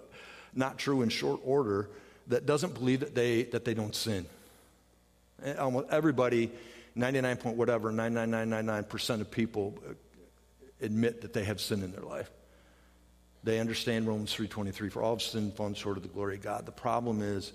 not 0.55 0.79
true 0.79 1.03
in 1.03 1.09
short 1.09 1.41
order 1.45 1.91
that 2.29 2.47
doesn't 2.47 2.75
believe 2.75 3.01
that 3.01 3.15
they, 3.15 3.45
that 3.45 3.65
they 3.65 3.75
don't 3.75 3.95
sin. 3.95 4.27
Eh, 5.45 5.55
almost 5.55 5.89
everybody, 5.91 6.51
99 6.95 7.37
point 7.37 7.57
whatever, 7.57 7.93
99999% 7.93 9.21
of 9.21 9.31
people 9.31 9.75
admit 10.81 11.23
that 11.23 11.33
they 11.33 11.45
have 11.45 11.61
sin 11.61 11.83
in 11.83 11.93
their 11.93 12.03
life. 12.03 12.31
They 13.45 13.61
understand 13.61 14.07
Romans 14.07 14.35
3.23, 14.35 14.91
for 14.91 15.03
all 15.03 15.15
have 15.15 15.23
sinned 15.23 15.55
fallen 15.55 15.75
short 15.75 15.97
of 15.97 16.03
the 16.03 16.09
glory 16.09 16.37
of 16.37 16.43
God. 16.43 16.67
The 16.67 16.73
problem 16.73 17.23
is, 17.23 17.53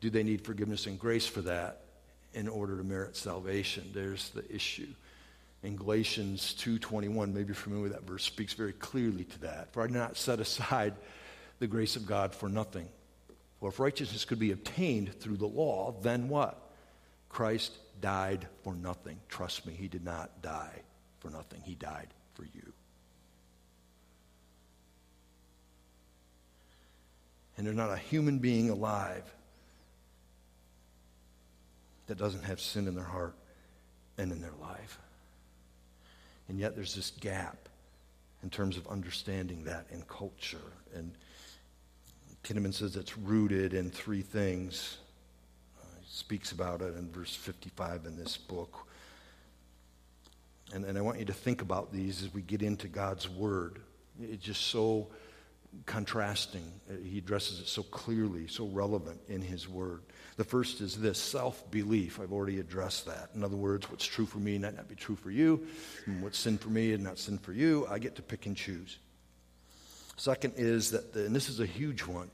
do 0.00 0.10
they 0.10 0.22
need 0.22 0.44
forgiveness 0.44 0.86
and 0.86 0.98
grace 0.98 1.26
for 1.26 1.40
that 1.42 1.80
in 2.34 2.48
order 2.48 2.76
to 2.76 2.84
merit 2.84 3.16
salvation? 3.16 3.90
There's 3.94 4.30
the 4.30 4.44
issue. 4.54 4.88
In 5.62 5.76
Galatians 5.76 6.54
2.21, 6.58 7.32
maybe 7.32 7.46
you're 7.46 7.54
familiar 7.54 7.84
with 7.84 7.92
that 7.92 8.06
verse, 8.06 8.24
speaks 8.24 8.52
very 8.52 8.72
clearly 8.72 9.24
to 9.24 9.40
that. 9.42 9.72
For 9.72 9.82
I 9.82 9.86
did 9.86 9.96
not 9.96 10.16
set 10.16 10.40
aside 10.40 10.94
the 11.60 11.66
grace 11.66 11.96
of 11.96 12.06
God 12.06 12.34
for 12.34 12.48
nothing. 12.48 12.88
Well, 13.62 13.70
if 13.70 13.78
righteousness 13.78 14.24
could 14.24 14.40
be 14.40 14.50
obtained 14.50 15.14
through 15.20 15.36
the 15.36 15.46
law, 15.46 15.94
then 16.02 16.28
what? 16.28 16.58
Christ 17.28 17.70
died 18.00 18.48
for 18.64 18.74
nothing. 18.74 19.20
Trust 19.28 19.66
me, 19.66 19.72
he 19.72 19.86
did 19.86 20.04
not 20.04 20.42
die 20.42 20.82
for 21.20 21.30
nothing. 21.30 21.60
He 21.64 21.76
died 21.76 22.08
for 22.34 22.42
you. 22.42 22.72
And 27.56 27.64
there's 27.64 27.76
not 27.76 27.92
a 27.92 27.96
human 27.96 28.38
being 28.38 28.68
alive 28.68 29.22
that 32.08 32.18
doesn't 32.18 32.42
have 32.42 32.58
sin 32.58 32.88
in 32.88 32.96
their 32.96 33.04
heart 33.04 33.36
and 34.18 34.32
in 34.32 34.40
their 34.42 34.56
life. 34.60 34.98
And 36.48 36.58
yet 36.58 36.74
there's 36.74 36.96
this 36.96 37.12
gap 37.12 37.68
in 38.42 38.50
terms 38.50 38.76
of 38.76 38.88
understanding 38.88 39.62
that 39.66 39.86
in 39.92 40.02
culture 40.02 40.72
and 40.96 41.12
Kinnaman 42.44 42.74
says 42.74 42.96
it's 42.96 43.16
rooted 43.16 43.72
in 43.72 43.90
three 43.90 44.22
things. 44.22 44.98
Uh, 45.80 45.86
he 46.00 46.06
speaks 46.10 46.52
about 46.52 46.82
it 46.82 46.96
in 46.96 47.10
verse 47.10 47.34
55 47.34 48.06
in 48.06 48.16
this 48.16 48.36
book. 48.36 48.86
And, 50.74 50.84
and 50.84 50.98
I 50.98 51.02
want 51.02 51.18
you 51.18 51.24
to 51.26 51.32
think 51.32 51.62
about 51.62 51.92
these 51.92 52.22
as 52.22 52.34
we 52.34 52.42
get 52.42 52.62
into 52.62 52.88
God's 52.88 53.28
Word. 53.28 53.78
It's 54.20 54.44
just 54.44 54.62
so 54.62 55.08
contrasting. 55.86 56.72
Uh, 56.90 56.94
he 57.04 57.18
addresses 57.18 57.60
it 57.60 57.68
so 57.68 57.82
clearly, 57.82 58.46
so 58.48 58.66
relevant 58.66 59.20
in 59.28 59.40
His 59.40 59.68
Word. 59.68 60.02
The 60.36 60.44
first 60.44 60.80
is 60.80 60.96
this 60.96 61.18
self 61.18 61.70
belief. 61.70 62.18
I've 62.18 62.32
already 62.32 62.58
addressed 62.58 63.06
that. 63.06 63.30
In 63.34 63.44
other 63.44 63.56
words, 63.56 63.88
what's 63.90 64.04
true 64.04 64.26
for 64.26 64.38
me 64.38 64.58
might 64.58 64.74
not 64.74 64.88
be 64.88 64.94
true 64.94 65.16
for 65.16 65.30
you. 65.30 65.66
And 66.06 66.22
what's 66.22 66.38
sin 66.38 66.58
for 66.58 66.70
me 66.70 66.92
and 66.92 67.04
not 67.04 67.18
sin 67.18 67.38
for 67.38 67.52
you. 67.52 67.86
I 67.88 67.98
get 67.98 68.16
to 68.16 68.22
pick 68.22 68.46
and 68.46 68.56
choose. 68.56 68.98
Second 70.16 70.54
is 70.56 70.90
that, 70.90 71.12
the, 71.12 71.26
and 71.26 71.34
this 71.34 71.48
is 71.48 71.60
a 71.60 71.66
huge 71.66 72.02
one, 72.02 72.30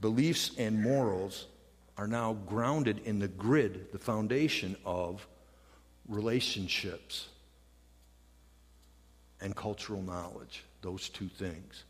beliefs 0.00 0.50
and 0.58 0.82
morals 0.82 1.46
are 1.96 2.08
now 2.08 2.34
grounded 2.46 3.00
in 3.04 3.18
the 3.18 3.28
grid, 3.28 3.92
the 3.92 3.98
foundation 3.98 4.76
of 4.84 5.26
relationships 6.08 7.28
and 9.40 9.54
cultural 9.54 10.02
knowledge, 10.02 10.64
those 10.82 11.08
two 11.08 11.28
things. 11.28 11.84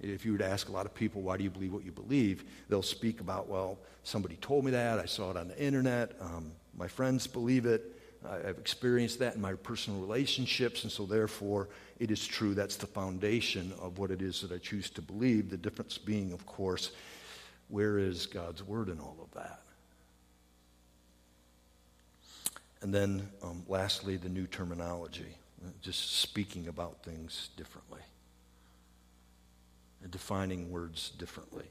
If 0.00 0.24
you 0.24 0.32
were 0.32 0.38
to 0.38 0.46
ask 0.46 0.68
a 0.68 0.72
lot 0.72 0.86
of 0.86 0.94
people, 0.94 1.20
why 1.20 1.36
do 1.36 1.44
you 1.44 1.50
believe 1.50 1.72
what 1.72 1.84
you 1.84 1.92
believe? 1.92 2.44
They'll 2.68 2.82
speak 2.82 3.20
about, 3.20 3.48
well, 3.48 3.78
somebody 4.02 4.36
told 4.36 4.64
me 4.64 4.70
that, 4.70 4.98
I 4.98 5.04
saw 5.04 5.30
it 5.30 5.36
on 5.36 5.48
the 5.48 5.62
internet, 5.62 6.16
um, 6.20 6.52
my 6.76 6.88
friends 6.88 7.26
believe 7.26 7.66
it, 7.66 7.99
I've 8.28 8.58
experienced 8.58 9.18
that 9.20 9.34
in 9.34 9.40
my 9.40 9.54
personal 9.54 10.00
relationships, 10.00 10.82
and 10.82 10.92
so 10.92 11.06
therefore 11.06 11.68
it 11.98 12.10
is 12.10 12.26
true. 12.26 12.54
That's 12.54 12.76
the 12.76 12.86
foundation 12.86 13.72
of 13.80 13.98
what 13.98 14.10
it 14.10 14.20
is 14.20 14.42
that 14.42 14.52
I 14.52 14.58
choose 14.58 14.90
to 14.90 15.02
believe. 15.02 15.50
The 15.50 15.56
difference 15.56 15.96
being, 15.96 16.32
of 16.32 16.44
course, 16.46 16.90
where 17.68 17.98
is 17.98 18.26
God's 18.26 18.62
word 18.62 18.88
in 18.88 19.00
all 19.00 19.16
of 19.22 19.30
that? 19.40 19.62
And 22.82 22.94
then, 22.94 23.28
um, 23.42 23.64
lastly, 23.68 24.16
the 24.16 24.28
new 24.28 24.46
terminology, 24.46 25.36
just 25.82 26.20
speaking 26.20 26.68
about 26.68 27.02
things 27.02 27.50
differently, 27.56 28.00
and 30.02 30.10
defining 30.10 30.70
words 30.70 31.10
differently. 31.18 31.66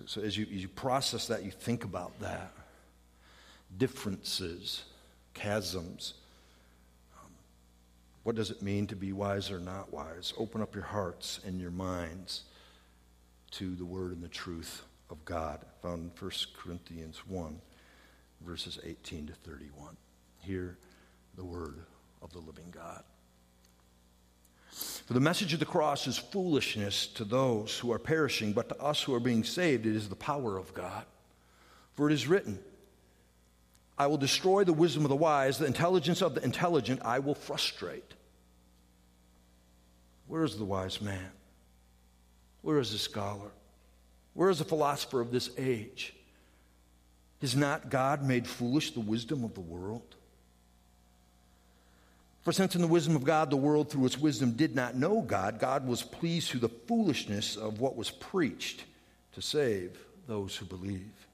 So, 0.00 0.20
so 0.20 0.26
as, 0.26 0.36
you, 0.36 0.46
as 0.54 0.62
you 0.62 0.68
process 0.68 1.26
that, 1.28 1.44
you 1.44 1.50
think 1.50 1.84
about 1.84 2.18
that. 2.20 2.52
Differences, 3.76 4.84
chasms. 5.34 6.14
Um, 7.18 7.30
what 8.22 8.36
does 8.36 8.50
it 8.50 8.62
mean 8.62 8.86
to 8.88 8.96
be 8.96 9.12
wise 9.12 9.50
or 9.50 9.60
not 9.60 9.92
wise? 9.92 10.32
Open 10.38 10.62
up 10.62 10.74
your 10.74 10.84
hearts 10.84 11.40
and 11.46 11.60
your 11.60 11.70
minds 11.70 12.44
to 13.52 13.74
the 13.74 13.84
word 13.84 14.12
and 14.12 14.22
the 14.22 14.28
truth 14.28 14.82
of 15.10 15.24
God, 15.24 15.64
found 15.82 16.02
in 16.02 16.10
1 16.18 16.30
Corinthians 16.56 17.26
1, 17.26 17.60
verses 18.42 18.78
18 18.84 19.26
to 19.26 19.32
31. 19.32 19.96
Hear 20.38 20.76
the 21.36 21.44
word 21.44 21.80
of 22.22 22.32
the 22.32 22.38
living 22.38 22.70
God. 22.70 23.02
For 24.70 25.14
the 25.14 25.20
message 25.20 25.52
of 25.52 25.58
the 25.58 25.66
cross 25.66 26.06
is 26.06 26.16
foolishness 26.16 27.08
to 27.08 27.24
those 27.24 27.78
who 27.78 27.90
are 27.92 27.98
perishing, 27.98 28.52
but 28.52 28.68
to 28.68 28.80
us 28.80 29.02
who 29.02 29.14
are 29.14 29.20
being 29.20 29.42
saved, 29.42 29.86
it 29.86 29.96
is 29.96 30.08
the 30.08 30.16
power 30.16 30.56
of 30.56 30.72
God. 30.72 31.04
For 31.94 32.08
it 32.08 32.12
is 32.12 32.28
written, 32.28 32.58
I 33.98 34.06
will 34.06 34.16
destroy 34.16 34.64
the 34.64 34.72
wisdom 34.72 35.04
of 35.04 35.08
the 35.08 35.16
wise, 35.16 35.58
the 35.58 35.66
intelligence 35.66 36.22
of 36.22 36.34
the 36.34 36.44
intelligent 36.44 37.02
I 37.04 37.18
will 37.18 37.34
frustrate. 37.34 38.14
Where 40.26 40.44
is 40.44 40.56
the 40.56 40.64
wise 40.64 41.02
man? 41.02 41.32
Where 42.62 42.78
is 42.78 42.92
the 42.92 42.98
scholar? 42.98 43.50
Where 44.34 44.48
is 44.48 44.58
the 44.58 44.64
philosopher 44.64 45.20
of 45.20 45.32
this 45.32 45.50
age? 45.58 46.14
Has 47.40 47.56
not 47.56 47.90
God 47.90 48.22
made 48.22 48.46
foolish 48.46 48.92
the 48.92 49.00
wisdom 49.00 49.44
of 49.44 49.54
the 49.54 49.60
world? 49.60 50.14
For 52.42 52.52
since 52.52 52.74
in 52.74 52.80
the 52.80 52.88
wisdom 52.88 53.16
of 53.16 53.24
God, 53.24 53.50
the 53.50 53.56
world 53.56 53.90
through 53.90 54.06
its 54.06 54.18
wisdom 54.18 54.52
did 54.52 54.74
not 54.74 54.96
know 54.96 55.20
God, 55.20 55.58
God 55.58 55.86
was 55.86 56.02
pleased 56.02 56.48
through 56.48 56.60
the 56.60 56.68
foolishness 56.68 57.56
of 57.56 57.80
what 57.80 57.96
was 57.96 58.10
preached 58.10 58.84
to 59.32 59.42
save 59.42 59.98
those 60.26 60.56
who 60.56 60.64
believe. 60.64 61.26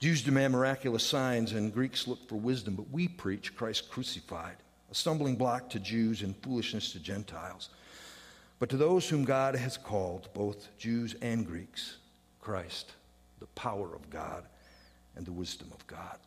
Jews 0.00 0.22
demand 0.22 0.52
miraculous 0.52 1.04
signs, 1.04 1.52
and 1.52 1.74
Greeks 1.74 2.06
look 2.06 2.26
for 2.28 2.36
wisdom, 2.36 2.74
but 2.74 2.90
we 2.90 3.08
preach 3.08 3.54
Christ 3.56 3.90
crucified, 3.90 4.56
a 4.90 4.94
stumbling 4.94 5.36
block 5.36 5.68
to 5.70 5.80
Jews 5.80 6.22
and 6.22 6.36
foolishness 6.36 6.92
to 6.92 7.00
Gentiles. 7.00 7.70
But 8.60 8.68
to 8.70 8.76
those 8.76 9.08
whom 9.08 9.24
God 9.24 9.56
has 9.56 9.76
called, 9.76 10.28
both 10.34 10.68
Jews 10.78 11.16
and 11.20 11.46
Greeks, 11.46 11.96
Christ, 12.40 12.92
the 13.40 13.46
power 13.48 13.94
of 13.94 14.08
God 14.08 14.44
and 15.16 15.26
the 15.26 15.32
wisdom 15.32 15.68
of 15.72 15.86
God. 15.86 16.18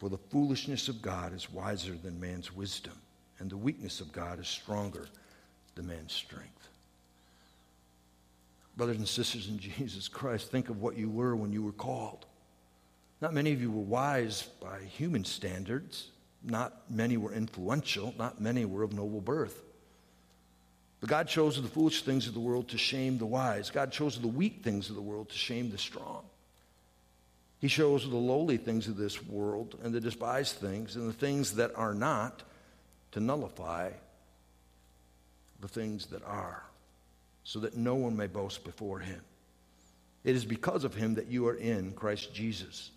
For 0.00 0.08
the 0.08 0.18
foolishness 0.30 0.88
of 0.88 1.02
God 1.02 1.34
is 1.34 1.52
wiser 1.52 1.92
than 1.92 2.18
man's 2.18 2.56
wisdom, 2.56 2.94
and 3.38 3.50
the 3.50 3.56
weakness 3.56 4.00
of 4.00 4.12
God 4.12 4.40
is 4.40 4.48
stronger 4.48 5.06
than 5.74 5.86
man's 5.86 6.14
strength. 6.14 6.68
Brothers 8.78 8.96
and 8.96 9.06
sisters 9.06 9.48
in 9.48 9.58
Jesus 9.58 10.08
Christ, 10.08 10.50
think 10.50 10.70
of 10.70 10.80
what 10.80 10.96
you 10.96 11.10
were 11.10 11.36
when 11.36 11.52
you 11.52 11.62
were 11.62 11.72
called. 11.72 12.24
Not 13.20 13.34
many 13.34 13.52
of 13.52 13.60
you 13.60 13.70
were 13.70 13.82
wise 13.82 14.44
by 14.62 14.80
human 14.80 15.22
standards. 15.26 16.08
Not 16.42 16.80
many 16.88 17.18
were 17.18 17.34
influential. 17.34 18.14
Not 18.18 18.40
many 18.40 18.64
were 18.64 18.82
of 18.82 18.94
noble 18.94 19.20
birth. 19.20 19.62
But 21.00 21.10
God 21.10 21.28
chose 21.28 21.60
the 21.60 21.68
foolish 21.68 22.04
things 22.04 22.26
of 22.26 22.32
the 22.32 22.40
world 22.40 22.68
to 22.68 22.78
shame 22.78 23.18
the 23.18 23.26
wise. 23.26 23.68
God 23.68 23.92
chose 23.92 24.18
the 24.18 24.28
weak 24.28 24.62
things 24.62 24.88
of 24.88 24.96
the 24.96 25.02
world 25.02 25.28
to 25.28 25.36
shame 25.36 25.70
the 25.70 25.76
strong. 25.76 26.24
He 27.60 27.68
shows 27.68 28.08
the 28.08 28.16
lowly 28.16 28.56
things 28.56 28.88
of 28.88 28.96
this 28.96 29.22
world 29.24 29.78
and 29.82 29.92
the 29.92 30.00
despised 30.00 30.56
things 30.56 30.96
and 30.96 31.08
the 31.08 31.12
things 31.12 31.54
that 31.56 31.74
are 31.76 31.94
not 31.94 32.42
to 33.12 33.20
nullify 33.20 33.90
the 35.60 35.68
things 35.68 36.06
that 36.06 36.24
are, 36.24 36.62
so 37.44 37.60
that 37.60 37.76
no 37.76 37.94
one 37.94 38.16
may 38.16 38.26
boast 38.26 38.64
before 38.64 38.98
him. 38.98 39.20
It 40.24 40.34
is 40.34 40.44
because 40.46 40.84
of 40.84 40.94
him 40.94 41.14
that 41.14 41.26
you 41.26 41.46
are 41.48 41.54
in 41.54 41.92
Christ 41.92 42.32
Jesus, 42.32 42.90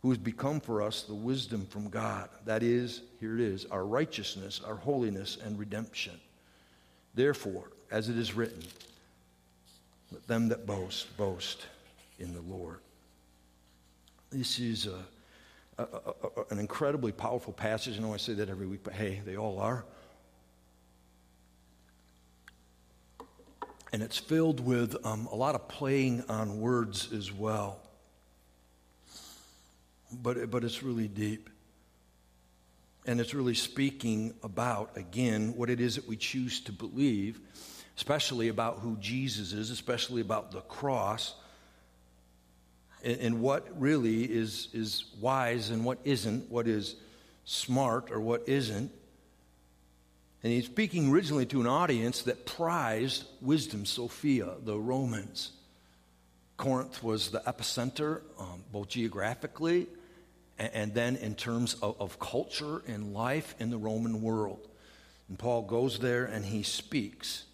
who 0.00 0.08
has 0.08 0.18
become 0.18 0.60
for 0.60 0.80
us 0.80 1.02
the 1.02 1.14
wisdom 1.14 1.66
from 1.66 1.90
God. 1.90 2.30
That 2.46 2.62
is, 2.62 3.02
here 3.18 3.34
it 3.34 3.40
is, 3.42 3.66
our 3.66 3.84
righteousness, 3.84 4.62
our 4.66 4.76
holiness, 4.76 5.36
and 5.44 5.58
redemption. 5.58 6.18
Therefore, 7.14 7.64
as 7.90 8.08
it 8.08 8.16
is 8.16 8.32
written, 8.32 8.62
let 10.10 10.26
them 10.26 10.48
that 10.48 10.64
boast, 10.64 11.14
boast 11.18 11.66
in 12.18 12.32
the 12.32 12.40
Lord. 12.40 12.78
This 14.30 14.60
is 14.60 14.86
a, 14.86 15.04
a, 15.76 15.82
a, 15.82 16.44
an 16.50 16.60
incredibly 16.60 17.10
powerful 17.10 17.52
passage. 17.52 17.98
I 17.98 18.00
know 18.00 18.14
I 18.14 18.16
say 18.16 18.34
that 18.34 18.48
every 18.48 18.66
week, 18.66 18.80
but 18.84 18.92
hey, 18.92 19.20
they 19.26 19.36
all 19.36 19.58
are. 19.58 19.84
And 23.92 24.04
it's 24.04 24.18
filled 24.18 24.60
with 24.60 25.04
um, 25.04 25.26
a 25.32 25.34
lot 25.34 25.56
of 25.56 25.66
playing 25.66 26.22
on 26.28 26.60
words 26.60 27.12
as 27.12 27.32
well. 27.32 27.80
But, 30.12 30.48
but 30.48 30.62
it's 30.62 30.80
really 30.80 31.08
deep. 31.08 31.50
And 33.04 33.20
it's 33.20 33.34
really 33.34 33.54
speaking 33.54 34.34
about, 34.44 34.96
again, 34.96 35.54
what 35.56 35.70
it 35.70 35.80
is 35.80 35.96
that 35.96 36.06
we 36.06 36.16
choose 36.16 36.60
to 36.60 36.72
believe, 36.72 37.40
especially 37.96 38.46
about 38.46 38.78
who 38.78 38.96
Jesus 39.00 39.52
is, 39.52 39.70
especially 39.70 40.20
about 40.20 40.52
the 40.52 40.60
cross 40.60 41.34
and, 43.02 43.20
and 43.20 43.40
what 43.40 43.66
really 43.80 44.24
is, 44.24 44.68
is 44.72 45.04
wise 45.20 45.70
and 45.70 45.84
what 45.84 45.98
isn't, 46.04 46.50
what 46.50 46.66
is 46.66 46.96
smart 47.44 48.10
or 48.10 48.20
what 48.20 48.48
isn't. 48.48 48.90
And 50.42 50.52
he's 50.52 50.66
speaking 50.66 51.10
originally 51.10 51.46
to 51.46 51.60
an 51.60 51.66
audience 51.66 52.22
that 52.22 52.46
prized 52.46 53.24
wisdom, 53.40 53.84
Sophia, 53.84 54.52
the 54.64 54.78
Romans. 54.78 55.52
Corinth 56.56 57.02
was 57.02 57.30
the 57.30 57.40
epicenter, 57.40 58.20
um, 58.38 58.64
both 58.72 58.88
geographically 58.88 59.86
and, 60.58 60.70
and, 60.74 60.94
then 60.94 61.16
in 61.16 61.34
terms 61.34 61.74
of, 61.82 62.00
of 62.00 62.18
culture 62.18 62.82
and 62.86 63.12
life 63.12 63.54
in 63.58 63.70
the 63.70 63.78
Roman 63.78 64.22
world. 64.22 64.68
And 65.28 65.38
Paul 65.38 65.62
goes 65.62 65.98
there 65.98 66.24
and 66.24 66.44
he 66.44 66.62
speaks 66.62 67.44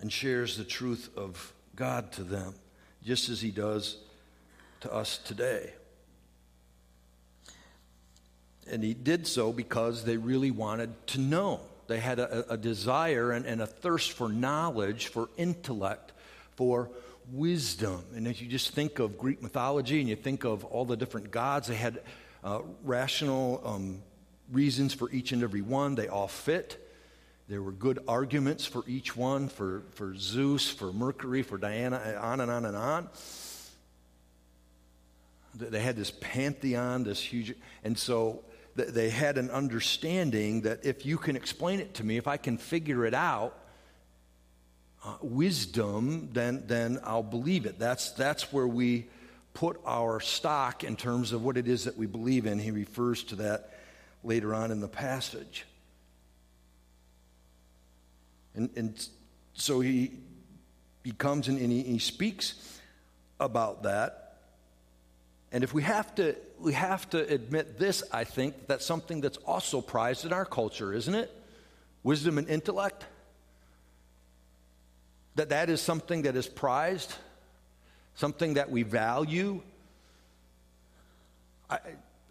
and 0.00 0.12
shares 0.12 0.56
the 0.56 0.64
truth 0.64 1.10
of 1.16 1.52
God 1.76 2.12
to 2.12 2.24
them, 2.24 2.54
just 3.02 3.28
as 3.28 3.40
he 3.40 3.50
does 3.50 3.98
to 4.84 4.92
us 4.92 5.16
today. 5.16 5.72
And 8.70 8.84
he 8.84 8.92
did 8.92 9.26
so 9.26 9.50
because 9.50 10.04
they 10.04 10.18
really 10.18 10.50
wanted 10.50 11.06
to 11.08 11.20
know. 11.20 11.60
They 11.86 12.00
had 12.00 12.18
a, 12.18 12.52
a 12.52 12.56
desire 12.58 13.32
and, 13.32 13.46
and, 13.46 13.62
a 13.62 13.66
thirst 13.66 14.12
for 14.12 14.28
knowledge, 14.28 15.08
for 15.08 15.28
intellect, 15.38 16.12
for 16.56 16.90
wisdom. 17.32 18.04
And 18.14 18.26
if 18.26 18.42
you 18.42 18.48
just 18.48 18.70
think 18.70 18.98
of 18.98 19.18
Greek 19.18 19.42
mythology 19.42 20.00
and 20.00 20.08
you 20.08 20.16
think 20.16 20.44
of 20.44 20.64
all 20.64 20.84
the 20.84 20.96
different 20.96 21.30
gods, 21.30 21.68
they 21.68 21.76
had 21.76 22.00
uh, 22.42 22.60
rational 22.82 23.62
um, 23.64 24.02
reasons 24.52 24.92
for 24.92 25.10
each 25.10 25.32
and 25.32 25.42
every 25.42 25.62
one. 25.62 25.94
They 25.94 26.08
all 26.08 26.28
fit. 26.28 26.78
There 27.48 27.62
were 27.62 27.72
good 27.72 28.00
arguments 28.06 28.66
for 28.66 28.82
each 28.86 29.16
one 29.16 29.48
for, 29.48 29.82
for 29.92 30.14
Zeus, 30.14 30.68
for 30.70 30.92
Mercury, 30.92 31.42
for 31.42 31.56
Diana, 31.56 32.18
on 32.20 32.40
and 32.40 32.50
on 32.50 32.66
and 32.66 32.76
on. 32.76 33.08
They 35.54 35.80
had 35.80 35.96
this 35.96 36.12
pantheon, 36.20 37.04
this 37.04 37.20
huge, 37.20 37.54
and 37.84 37.96
so 37.96 38.44
they 38.76 39.08
had 39.08 39.38
an 39.38 39.50
understanding 39.50 40.62
that 40.62 40.84
if 40.84 41.06
you 41.06 41.16
can 41.16 41.36
explain 41.36 41.80
it 41.80 41.94
to 41.94 42.04
me, 42.04 42.16
if 42.16 42.26
I 42.26 42.36
can 42.36 42.58
figure 42.58 43.06
it 43.06 43.14
out, 43.14 43.56
uh, 45.04 45.14
wisdom, 45.20 46.30
then, 46.32 46.64
then 46.66 46.98
I'll 47.04 47.22
believe 47.22 47.66
it. 47.66 47.78
That's, 47.78 48.10
that's 48.12 48.52
where 48.52 48.66
we 48.66 49.06
put 49.52 49.80
our 49.86 50.18
stock 50.18 50.82
in 50.82 50.96
terms 50.96 51.32
of 51.32 51.44
what 51.44 51.56
it 51.56 51.68
is 51.68 51.84
that 51.84 51.96
we 51.96 52.06
believe 52.06 52.46
in. 52.46 52.58
He 52.58 52.72
refers 52.72 53.22
to 53.24 53.36
that 53.36 53.70
later 54.24 54.54
on 54.54 54.70
in 54.72 54.80
the 54.80 54.88
passage. 54.88 55.66
And, 58.56 58.70
and 58.76 59.08
so 59.52 59.80
he, 59.80 60.12
he 61.04 61.12
comes 61.12 61.48
and, 61.48 61.60
and 61.60 61.70
he, 61.70 61.82
he 61.82 61.98
speaks 61.98 62.80
about 63.38 63.84
that. 63.84 64.23
And 65.54 65.62
if 65.62 65.72
we 65.72 65.84
have 65.84 66.12
to, 66.16 66.34
we 66.58 66.72
have 66.72 67.08
to 67.10 67.32
admit 67.32 67.78
this, 67.78 68.02
I 68.10 68.24
think, 68.24 68.66
that's 68.66 68.84
something 68.84 69.20
that's 69.20 69.36
also 69.46 69.80
prized 69.80 70.24
in 70.24 70.32
our 70.32 70.44
culture, 70.44 70.92
isn't 70.92 71.14
it? 71.14 71.30
Wisdom 72.02 72.38
and 72.38 72.48
intellect. 72.48 73.06
That 75.36 75.50
that 75.50 75.70
is 75.70 75.80
something 75.80 76.22
that 76.22 76.34
is 76.34 76.48
prized, 76.48 77.14
something 78.16 78.54
that 78.54 78.68
we 78.68 78.82
value. 78.82 79.62
I, 81.70 81.78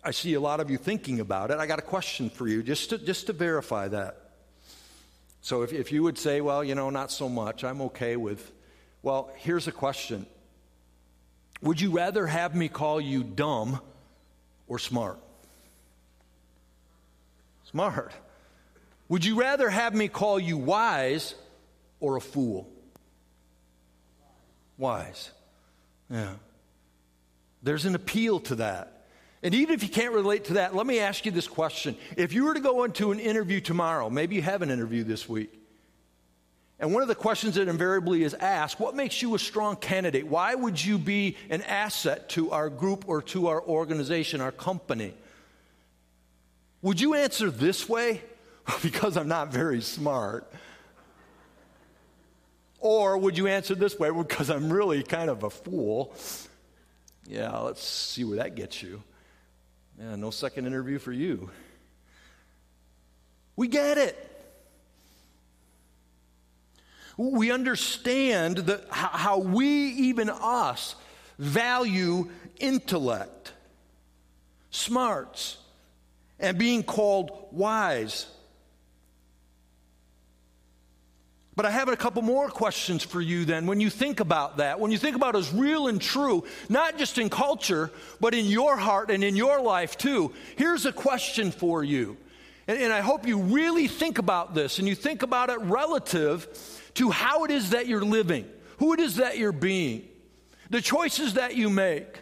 I 0.03 0.11
see 0.11 0.33
a 0.33 0.41
lot 0.41 0.59
of 0.59 0.69
you 0.69 0.77
thinking 0.77 1.21
about 1.21 1.49
it. 1.49 1.59
I 1.59 1.65
got 1.65 1.79
a 1.79 1.83
question 1.83 2.29
for 2.29 2.45
you 2.45 2.61
just 2.61 2.89
to, 2.89 2.97
just 2.97 3.27
to 3.27 3.33
verify 3.33 3.87
that. 3.87 4.31
So 5.39 5.61
if, 5.61 5.71
if 5.71 5.93
you 5.93 6.03
would 6.03 6.17
say, 6.17 6.41
well, 6.41 6.61
you 6.61 6.75
know, 6.75 6.89
not 6.89 7.09
so 7.09 7.29
much, 7.29 7.63
I'm 7.63 7.79
okay 7.83 8.17
with, 8.17 8.51
well, 9.01 9.31
here's 9.37 9.69
a 9.69 9.71
question 9.71 10.25
would 11.63 11.79
you 11.79 11.91
rather 11.91 12.27
have 12.27 12.53
me 12.53 12.67
call 12.67 12.99
you 12.99 13.23
dumb 13.23 13.79
or 14.67 14.77
smart? 14.77 15.17
Smart. 17.71 18.11
Would 19.07 19.25
you 19.25 19.39
rather 19.39 19.69
have 19.69 19.95
me 19.95 20.09
call 20.09 20.39
you 20.39 20.57
wise 20.57 21.35
or 21.99 22.17
a 22.17 22.21
fool? 22.21 22.69
Wise. 24.77 25.31
Yeah. 26.09 26.33
There's 27.63 27.85
an 27.85 27.95
appeal 27.95 28.41
to 28.41 28.55
that. 28.55 29.05
And 29.41 29.55
even 29.55 29.73
if 29.73 29.83
you 29.83 29.89
can't 29.89 30.13
relate 30.13 30.45
to 30.45 30.53
that, 30.55 30.75
let 30.75 30.85
me 30.85 30.99
ask 30.99 31.25
you 31.25 31.31
this 31.31 31.47
question. 31.47 31.95
If 32.17 32.33
you 32.33 32.45
were 32.45 32.53
to 32.53 32.59
go 32.59 32.83
into 32.83 33.11
an 33.11 33.19
interview 33.19 33.61
tomorrow, 33.61 34.09
maybe 34.09 34.35
you 34.35 34.41
have 34.41 34.61
an 34.61 34.69
interview 34.69 35.03
this 35.03 35.27
week, 35.27 35.53
and 36.79 36.93
one 36.93 37.01
of 37.01 37.07
the 37.07 37.15
questions 37.15 37.55
that 37.55 37.67
invariably 37.67 38.23
is 38.23 38.33
asked 38.33 38.79
what 38.79 38.95
makes 38.95 39.21
you 39.21 39.35
a 39.35 39.39
strong 39.39 39.75
candidate? 39.75 40.27
Why 40.27 40.55
would 40.55 40.83
you 40.83 40.97
be 40.97 41.37
an 41.49 41.61
asset 41.61 42.29
to 42.29 42.51
our 42.51 42.69
group 42.69 43.07
or 43.07 43.21
to 43.23 43.47
our 43.47 43.61
organization, 43.61 44.41
our 44.41 44.51
company? 44.51 45.13
Would 46.81 46.99
you 46.99 47.13
answer 47.13 47.49
this 47.49 47.87
way? 47.87 48.21
because 48.81 49.17
I'm 49.17 49.27
not 49.27 49.51
very 49.51 49.81
smart. 49.81 50.51
Or 52.79 53.17
would 53.17 53.37
you 53.37 53.47
answer 53.47 53.75
this 53.75 53.97
way? 53.97 54.09
Because 54.11 54.49
I'm 54.49 54.71
really 54.71 55.03
kind 55.03 55.29
of 55.29 55.43
a 55.43 55.49
fool. 55.49 56.13
Yeah, 57.25 57.57
let's 57.59 57.81
see 57.81 58.23
where 58.23 58.37
that 58.37 58.55
gets 58.55 58.83
you. 58.83 59.01
Yeah, 59.99 60.15
no 60.15 60.31
second 60.31 60.65
interview 60.67 60.99
for 60.99 61.13
you. 61.13 61.49
We 63.55 63.67
get 63.67 63.97
it. 63.97 64.32
We 67.17 67.51
understand 67.51 68.57
that 68.57 68.85
how 68.89 69.39
we, 69.39 69.67
even 69.67 70.29
us, 70.29 70.95
value 71.37 72.29
intellect, 72.59 73.53
smarts, 74.71 75.57
and 76.39 76.57
being 76.57 76.83
called 76.83 77.31
wise. 77.51 78.27
But 81.55 81.67
I 81.67 81.71
have 81.71 81.87
a 81.87 81.95
couple 81.95 82.23
more 82.23 82.49
questions 82.49 83.03
for 83.03 83.21
you 83.21 83.45
then 83.45 83.67
when 83.67 83.79
you 83.79 83.91
think 83.91 84.19
about 84.19 84.57
that. 84.57 84.79
When 84.79 84.91
you 84.91 84.97
think 84.97 85.15
about 85.15 85.35
as 85.35 85.53
real 85.53 85.87
and 85.87 86.01
true, 86.01 86.45
not 86.67 86.97
just 86.97 87.19
in 87.19 87.29
culture, 87.29 87.91
but 88.19 88.33
in 88.33 88.45
your 88.45 88.75
heart 88.75 89.11
and 89.11 89.23
in 89.23 89.35
your 89.35 89.61
life 89.61 89.95
too. 89.95 90.33
Here's 90.55 90.87
a 90.87 90.91
question 90.91 91.51
for 91.51 91.83
you. 91.83 92.17
And, 92.67 92.79
and 92.79 92.93
I 92.93 93.01
hope 93.01 93.27
you 93.27 93.39
really 93.39 93.87
think 93.87 94.19
about 94.19 94.53
this 94.53 94.79
and 94.79 94.87
you 94.87 94.95
think 94.95 95.23
about 95.23 95.49
it 95.49 95.59
relative 95.61 96.47
to 96.95 97.09
how 97.09 97.43
it 97.43 97.51
is 97.51 97.71
that 97.71 97.87
you're 97.87 98.05
living, 98.05 98.47
who 98.77 98.93
it 98.93 98.99
is 98.99 99.17
that 99.17 99.37
you're 99.37 99.51
being, 99.51 100.07
the 100.69 100.81
choices 100.81 101.35
that 101.35 101.55
you 101.55 101.69
make. 101.69 102.21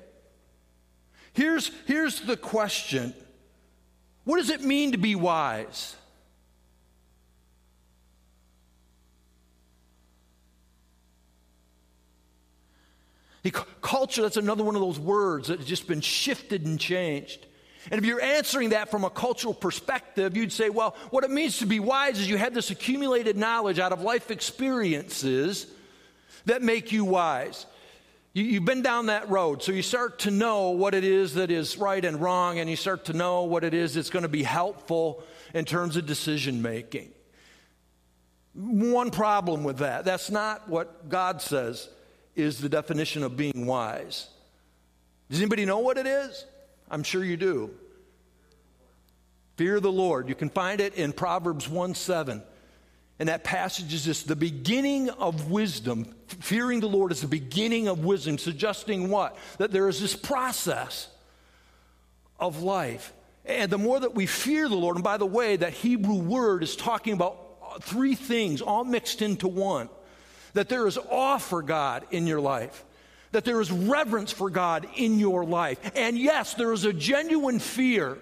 Here's, 1.33 1.71
here's 1.85 2.21
the 2.21 2.37
question 2.37 3.13
What 4.23 4.37
does 4.37 4.49
it 4.49 4.61
mean 4.61 4.93
to 4.93 4.97
be 4.97 5.15
wise? 5.15 5.95
The 13.43 13.51
culture, 13.81 14.21
that's 14.21 14.37
another 14.37 14.63
one 14.63 14.75
of 14.75 14.81
those 14.81 14.99
words 14.99 15.47
that 15.47 15.57
has 15.57 15.67
just 15.67 15.87
been 15.87 16.01
shifted 16.01 16.65
and 16.65 16.79
changed. 16.79 17.47
And 17.89 17.99
if 17.99 18.05
you're 18.05 18.21
answering 18.21 18.69
that 18.69 18.91
from 18.91 19.03
a 19.03 19.09
cultural 19.09 19.53
perspective, 19.53 20.37
you'd 20.37 20.51
say, 20.51 20.69
well, 20.69 20.95
what 21.09 21.23
it 21.23 21.31
means 21.31 21.59
to 21.59 21.65
be 21.65 21.79
wise 21.79 22.19
is 22.19 22.29
you 22.29 22.37
have 22.37 22.53
this 22.53 22.69
accumulated 22.69 23.37
knowledge 23.37 23.79
out 23.79 23.91
of 23.91 24.01
life 24.01 24.29
experiences 24.29 25.65
that 26.45 26.61
make 26.61 26.91
you 26.91 27.05
wise. 27.05 27.65
You, 28.33 28.55
have 28.55 28.65
been 28.65 28.81
down 28.81 29.07
that 29.07 29.29
road, 29.29 29.61
so 29.61 29.71
you 29.71 29.81
start 29.81 30.19
to 30.19 30.31
know 30.31 30.69
what 30.69 30.93
it 30.93 31.03
is 31.03 31.33
that 31.33 31.51
is 31.51 31.77
right 31.77 32.03
and 32.03 32.21
wrong, 32.21 32.59
and 32.59 32.69
you 32.69 32.75
start 32.77 33.05
to 33.05 33.13
know 33.13 33.43
what 33.43 33.63
it 33.63 33.73
is 33.73 33.95
that's 33.95 34.09
going 34.09 34.23
to 34.23 34.29
be 34.29 34.43
helpful 34.43 35.23
in 35.53 35.65
terms 35.65 35.97
of 35.97 36.05
decision 36.05 36.61
making. 36.61 37.11
One 38.53 39.11
problem 39.11 39.63
with 39.63 39.77
that 39.77 40.05
that's 40.05 40.29
not 40.29 40.67
what 40.69 41.09
God 41.09 41.41
says 41.41 41.89
is 42.35 42.59
the 42.59 42.69
definition 42.69 43.23
of 43.23 43.35
being 43.35 43.65
wise. 43.65 44.29
Does 45.29 45.39
anybody 45.39 45.65
know 45.65 45.79
what 45.79 45.97
it 45.97 46.05
is? 46.05 46.45
I'm 46.91 47.03
sure 47.03 47.23
you 47.23 47.37
do. 47.37 47.71
Fear 49.57 49.79
the 49.79 49.91
Lord. 49.91 50.29
You 50.29 50.35
can 50.35 50.49
find 50.49 50.79
it 50.79 50.93
in 50.93 51.13
Proverbs 51.13 51.67
1 51.67 51.95
7. 51.95 52.43
And 53.17 53.29
that 53.29 53.43
passage 53.43 53.93
is 53.93 54.05
just 54.05 54.27
the 54.27 54.35
beginning 54.35 55.09
of 55.09 55.51
wisdom. 55.51 56.15
Fearing 56.27 56.79
the 56.79 56.89
Lord 56.89 57.11
is 57.11 57.21
the 57.21 57.27
beginning 57.27 57.87
of 57.87 58.03
wisdom, 58.03 58.37
suggesting 58.37 59.09
what? 59.09 59.37
That 59.57 59.71
there 59.71 59.87
is 59.87 60.01
this 60.01 60.15
process 60.15 61.07
of 62.39 62.63
life. 62.63 63.13
And 63.45 63.71
the 63.71 63.77
more 63.77 63.99
that 63.99 64.15
we 64.15 64.25
fear 64.25 64.67
the 64.67 64.75
Lord, 64.75 64.95
and 64.97 65.03
by 65.03 65.17
the 65.17 65.25
way, 65.25 65.55
that 65.55 65.73
Hebrew 65.73 66.15
word 66.15 66.63
is 66.63 66.75
talking 66.75 67.13
about 67.13 67.83
three 67.83 68.15
things 68.15 68.61
all 68.61 68.83
mixed 68.83 69.21
into 69.21 69.47
one 69.47 69.89
that 70.53 70.69
there 70.69 70.85
is 70.87 70.97
awe 70.97 71.37
for 71.37 71.61
God 71.61 72.05
in 72.11 72.27
your 72.27 72.41
life, 72.41 72.83
that 73.31 73.45
there 73.45 73.61
is 73.61 73.71
reverence 73.71 74.31
for 74.31 74.49
God 74.49 74.87
in 74.95 75.19
your 75.19 75.45
life. 75.45 75.79
And 75.95 76.17
yes, 76.17 76.53
there 76.53 76.73
is 76.73 76.85
a 76.85 76.93
genuine 76.93 77.59
fear. 77.59 78.17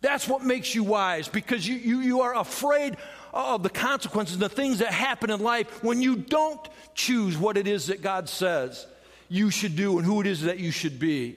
That's 0.00 0.28
what 0.28 0.42
makes 0.42 0.74
you 0.74 0.84
wise 0.84 1.28
because 1.28 1.66
you, 1.66 1.76
you, 1.76 2.00
you 2.00 2.20
are 2.20 2.36
afraid 2.36 2.96
of 3.32 3.62
the 3.62 3.70
consequences, 3.70 4.36
the 4.36 4.50
things 4.50 4.80
that 4.80 4.92
happen 4.92 5.30
in 5.30 5.40
life 5.40 5.82
when 5.82 6.02
you 6.02 6.16
don't 6.16 6.60
choose 6.94 7.38
what 7.38 7.56
it 7.56 7.66
is 7.66 7.86
that 7.86 8.02
God 8.02 8.28
says 8.28 8.86
you 9.30 9.50
should 9.50 9.76
do 9.76 9.96
and 9.98 10.06
who 10.06 10.20
it 10.20 10.26
is 10.26 10.42
that 10.42 10.58
you 10.58 10.70
should 10.70 10.98
be. 10.98 11.36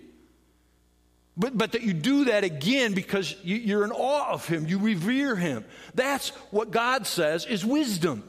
But, 1.37 1.57
but 1.57 1.71
that 1.73 1.83
you 1.83 1.93
do 1.93 2.25
that 2.25 2.43
again 2.43 2.93
because 2.93 3.35
you, 3.43 3.55
you're 3.55 3.83
in 3.83 3.91
awe 3.91 4.31
of 4.31 4.47
Him, 4.47 4.65
you 4.67 4.79
revere 4.79 5.35
Him. 5.35 5.63
That's 5.95 6.29
what 6.51 6.71
God 6.71 7.07
says 7.07 7.45
is 7.45 7.65
wisdom. 7.65 8.23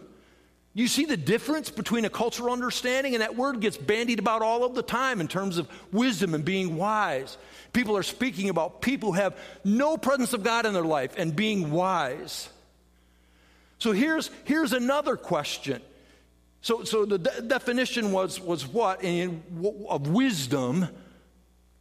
You 0.79 0.87
see 0.87 1.07
the 1.07 1.17
difference 1.17 1.71
between 1.71 2.05
a 2.05 2.09
cultural 2.09 2.53
understanding, 2.53 3.14
and 3.14 3.21
that 3.21 3.35
word 3.35 3.59
gets 3.59 3.77
bandied 3.77 4.21
about 4.21 4.43
all 4.43 4.62
of 4.62 4.77
the 4.77 4.83
time 4.83 5.21
in 5.21 5.27
terms 5.27 5.59
of 5.59 5.69
wisdom 5.91 6.35
and 6.35 6.45
being 6.45 6.77
wise. 6.77 7.37
People 7.73 7.97
are 7.97 8.05
speaking 8.05 8.49
about 8.49 8.81
people 8.81 9.12
who 9.12 9.21
have 9.21 9.37
no 9.64 9.97
presence 9.97 10.35
of 10.35 10.45
God 10.45 10.67
in 10.67 10.75
their 10.75 10.85
life 10.85 11.14
and 11.19 11.35
being 11.35 11.73
wise. 11.73 12.49
So 13.81 13.91
here's, 13.91 14.31
here's 14.45 14.73
another 14.73 15.17
question. 15.17 15.83
So, 16.61 16.85
so 16.85 17.05
the 17.05 17.19
de- 17.19 17.43
definition 17.43 18.12
was, 18.12 18.41
was 18.41 18.64
what? 18.64 19.03
In, 19.03 19.43
of 19.88 20.07
wisdom. 20.07 20.87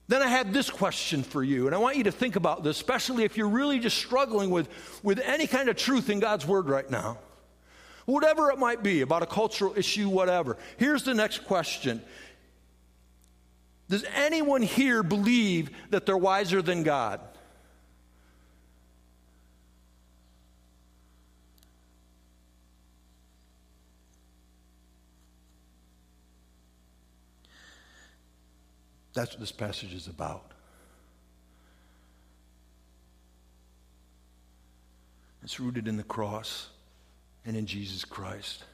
Then 0.07 0.23
I 0.23 0.27
have 0.27 0.51
this 0.51 0.71
question 0.71 1.21
for 1.21 1.43
you, 1.43 1.67
and 1.67 1.75
I 1.75 1.77
want 1.77 1.97
you 1.97 2.05
to 2.05 2.11
think 2.11 2.35
about 2.35 2.63
this, 2.63 2.77
especially 2.77 3.25
if 3.25 3.37
you're 3.37 3.47
really 3.47 3.77
just 3.77 3.99
struggling 3.99 4.49
with, 4.49 4.67
with 5.03 5.19
any 5.19 5.45
kind 5.45 5.69
of 5.69 5.75
truth 5.75 6.09
in 6.09 6.19
God's 6.19 6.47
Word 6.47 6.67
right 6.67 6.89
now. 6.89 7.19
Whatever 8.07 8.51
it 8.51 8.57
might 8.57 8.83
be, 8.83 9.01
about 9.01 9.21
a 9.21 9.25
cultural 9.25 9.73
issue, 9.75 10.07
whatever. 10.07 10.55
Here's 10.77 11.03
the 11.03 11.13
next 11.13 11.39
question 11.39 12.01
Does 13.89 14.05
anyone 14.15 14.61
here 14.61 15.03
believe 15.03 15.71
that 15.89 16.05
they're 16.05 16.17
wiser 16.17 16.61
than 16.61 16.83
God? 16.83 17.19
That's 29.13 29.31
what 29.31 29.41
this 29.41 29.51
passage 29.51 29.93
is 29.93 30.07
about. 30.07 30.53
It's 35.43 35.59
rooted 35.59 35.89
in 35.89 35.97
the 35.97 36.03
cross 36.03 36.69
and 37.47 37.55
in 37.55 37.65
Jesus 37.65 38.05
Christ. 38.05 38.65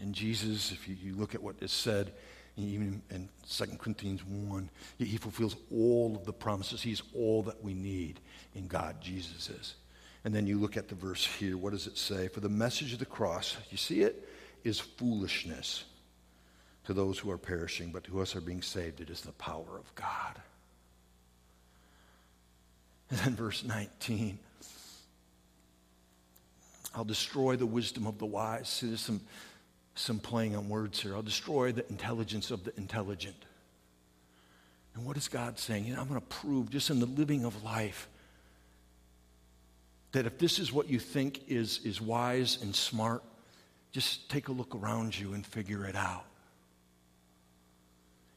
In 0.00 0.12
Jesus, 0.12 0.72
if 0.72 0.88
you, 0.88 0.96
you 1.00 1.14
look 1.14 1.34
at 1.34 1.42
what 1.42 1.54
is 1.60 1.70
said, 1.70 2.12
even 2.56 3.02
in 3.10 3.28
2 3.48 3.64
Corinthians 3.78 4.24
1, 4.24 4.70
he 4.98 5.18
fulfills 5.18 5.54
all 5.70 6.16
of 6.16 6.24
the 6.24 6.32
promises. 6.32 6.82
He's 6.82 7.02
all 7.14 7.42
that 7.44 7.62
we 7.62 7.74
need 7.74 8.20
in 8.54 8.66
God, 8.66 9.00
Jesus 9.00 9.50
is. 9.50 9.74
And 10.24 10.34
then 10.34 10.46
you 10.46 10.58
look 10.58 10.76
at 10.76 10.88
the 10.88 10.94
verse 10.94 11.26
here. 11.26 11.56
What 11.56 11.72
does 11.72 11.86
it 11.86 11.98
say? 11.98 12.28
For 12.28 12.40
the 12.40 12.48
message 12.48 12.92
of 12.94 12.98
the 12.98 13.06
cross, 13.06 13.56
you 13.70 13.76
see 13.76 14.00
it, 14.00 14.26
is 14.64 14.80
foolishness 14.80 15.84
to 16.84 16.94
those 16.94 17.18
who 17.18 17.30
are 17.30 17.38
perishing, 17.38 17.90
but 17.90 18.04
to 18.04 18.20
us 18.20 18.34
are 18.34 18.40
being 18.40 18.62
saved, 18.62 19.00
it 19.00 19.10
is 19.10 19.20
the 19.20 19.32
power 19.32 19.78
of 19.78 19.94
God. 19.94 20.40
And 23.10 23.18
then 23.20 23.36
verse 23.36 23.62
19 23.62 24.38
I'll 26.94 27.04
destroy 27.04 27.56
the 27.56 27.66
wisdom 27.66 28.06
of 28.06 28.18
the 28.18 28.26
wise. 28.26 28.68
See, 28.68 28.88
there's 28.88 29.00
some, 29.00 29.20
some 29.94 30.18
playing 30.18 30.56
on 30.56 30.68
words 30.68 31.00
here. 31.00 31.14
I'll 31.14 31.22
destroy 31.22 31.72
the 31.72 31.88
intelligence 31.88 32.50
of 32.50 32.64
the 32.64 32.76
intelligent. 32.76 33.36
And 34.94 35.06
what 35.06 35.16
is 35.16 35.28
God 35.28 35.58
saying? 35.58 35.86
You 35.86 35.94
know, 35.94 36.00
I'm 36.00 36.08
going 36.08 36.20
to 36.20 36.26
prove 36.26 36.70
just 36.70 36.90
in 36.90 37.00
the 37.00 37.06
living 37.06 37.44
of 37.44 37.62
life 37.62 38.08
that 40.12 40.26
if 40.26 40.38
this 40.38 40.58
is 40.58 40.72
what 40.72 40.90
you 40.90 40.98
think 40.98 41.48
is, 41.48 41.80
is 41.84 42.00
wise 42.00 42.58
and 42.62 42.74
smart, 42.74 43.22
just 43.92 44.28
take 44.30 44.48
a 44.48 44.52
look 44.52 44.74
around 44.74 45.18
you 45.18 45.32
and 45.32 45.44
figure 45.44 45.86
it 45.86 45.96
out. 45.96 46.24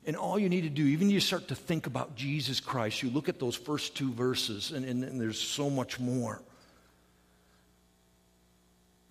And 0.05 0.15
all 0.15 0.37
you 0.37 0.49
need 0.49 0.61
to 0.61 0.69
do, 0.69 0.85
even 0.85 1.09
you 1.09 1.19
start 1.19 1.47
to 1.47 1.55
think 1.55 1.87
about 1.87 2.15
Jesus 2.15 2.59
Christ, 2.59 3.01
you 3.01 3.09
look 3.09 3.27
at 3.27 3.39
those 3.39 3.55
first 3.55 3.95
two 3.95 4.13
verses, 4.13 4.71
and, 4.71 4.85
and, 4.85 5.03
and 5.03 5.19
there's 5.19 5.39
so 5.39 5.69
much 5.69 5.99
more. 5.99 6.41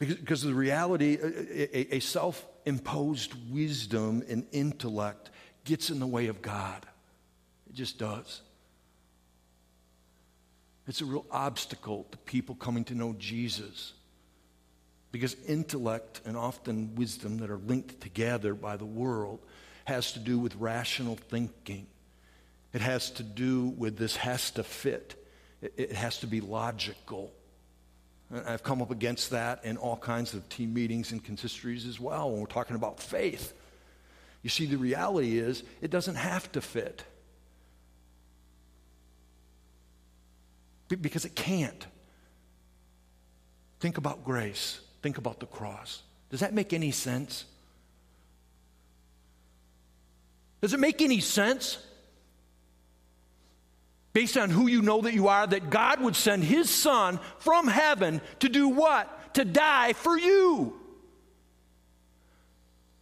Because, 0.05 0.43
the 0.43 0.55
reality, 0.55 1.19
a 1.91 2.01
self 2.01 2.45
imposed 2.65 3.35
wisdom 3.53 4.23
and 4.29 4.47
intellect 4.53 5.31
gets 5.65 5.91
in 5.91 6.01
the 6.01 6.07
way 6.07 6.27
of 6.27 6.43
God. 6.43 6.87
It 7.69 7.75
just 7.75 7.99
does. 7.99 8.41
It's 10.87 11.01
a 11.01 11.05
real 11.05 11.25
obstacle 11.31 12.07
to 12.11 12.19
people 12.19 12.55
coming 12.55 12.85
to 12.85 12.95
know 12.95 13.15
Jesus. 13.19 13.95
Because 15.13 15.37
intellect 15.47 16.21
and 16.27 16.37
often 16.37 16.95
wisdom 16.97 17.39
that 17.39 17.51
are 17.51 17.59
linked 17.59 18.01
together 18.01 18.55
by 18.55 18.77
the 18.77 18.85
world 18.85 19.41
has 19.85 20.13
to 20.13 20.19
do 20.19 20.39
with 20.39 20.55
rational 20.57 21.17
thinking. 21.17 21.87
It 22.73 22.81
has 22.81 23.11
to 23.13 23.23
do 23.23 23.67
with 23.79 23.97
this 23.97 24.17
has 24.17 24.51
to 24.53 24.65
fit. 24.65 25.15
It, 25.63 25.93
has 25.93 26.19
to 26.19 26.27
be 26.27 26.41
logical. 26.41 27.33
I've 28.33 28.63
come 28.63 28.83
up 28.83 28.91
against 28.91 29.31
that 29.31 29.65
in 29.65 29.77
all 29.77 29.97
kinds 29.97 30.35
of 30.35 30.49
team 30.49 30.75
meetings 30.75 31.13
and 31.13 31.23
consistories 31.23 31.87
as 31.87 32.01
well 32.01 32.31
when 32.31 32.41
we're 32.41 32.47
talking 32.47 32.77
about 32.77 33.01
faith. 33.01 33.53
You 34.43 34.51
see, 34.51 34.67
the 34.67 34.77
reality 34.77 35.39
is 35.39 35.63
it 35.81 35.91
doesn't 35.91 36.17
have 36.17 36.51
to 36.53 36.61
fit. 36.61 37.05
Because 40.89 41.25
it 41.25 41.35
can't. 41.35 41.87
Think 43.81 43.99
about 43.99 44.25
grace. 44.25 44.81
Think 45.03 45.19
about 45.19 45.41
the 45.41 45.47
cross. 45.47 46.03
Does 46.31 46.41
that 46.41 46.55
make 46.55 46.73
any 46.73 46.91
sense? 46.91 47.45
Does 50.61 50.73
it 50.73 50.81
make 50.81 51.03
any 51.03 51.21
sense? 51.21 51.79
Based 54.15 54.39
on 54.39 54.49
who 54.49 54.69
you 54.69 54.81
know 54.81 55.03
that 55.03 55.13
you 55.13 55.29
are, 55.29 55.47
that 55.47 55.69
God 55.69 56.01
would 56.01 56.17
send 56.17 56.45
his 56.45 56.71
son 56.71 57.19
from 57.41 57.67
heaven 57.67 58.23
to 58.39 58.49
do 58.49 58.69
what? 58.69 59.35
To 59.35 59.45
die 59.45 59.93
for 59.93 60.17
you. 60.17 60.81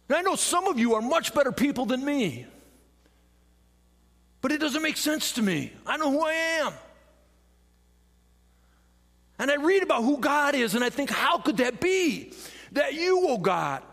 And 0.09 0.17
I 0.17 0.21
know 0.21 0.35
some 0.35 0.67
of 0.67 0.79
you 0.79 0.95
are 0.95 1.01
much 1.01 1.33
better 1.33 1.51
people 1.51 1.85
than 1.85 2.03
me. 2.03 2.47
But 4.41 4.51
it 4.51 4.59
doesn't 4.59 4.81
make 4.81 4.97
sense 4.97 5.33
to 5.33 5.41
me. 5.41 5.71
I 5.85 5.97
know 5.97 6.11
who 6.11 6.25
I 6.25 6.33
am. 6.33 6.73
And 9.39 9.51
I 9.51 9.55
read 9.55 9.83
about 9.83 10.03
who 10.03 10.17
God 10.17 10.55
is, 10.55 10.75
and 10.75 10.83
I 10.83 10.89
think, 10.89 11.09
how 11.09 11.37
could 11.37 11.57
that 11.57 11.79
be? 11.79 12.33
That 12.71 12.95
you, 12.95 13.23
oh 13.27 13.37
God, 13.37 13.83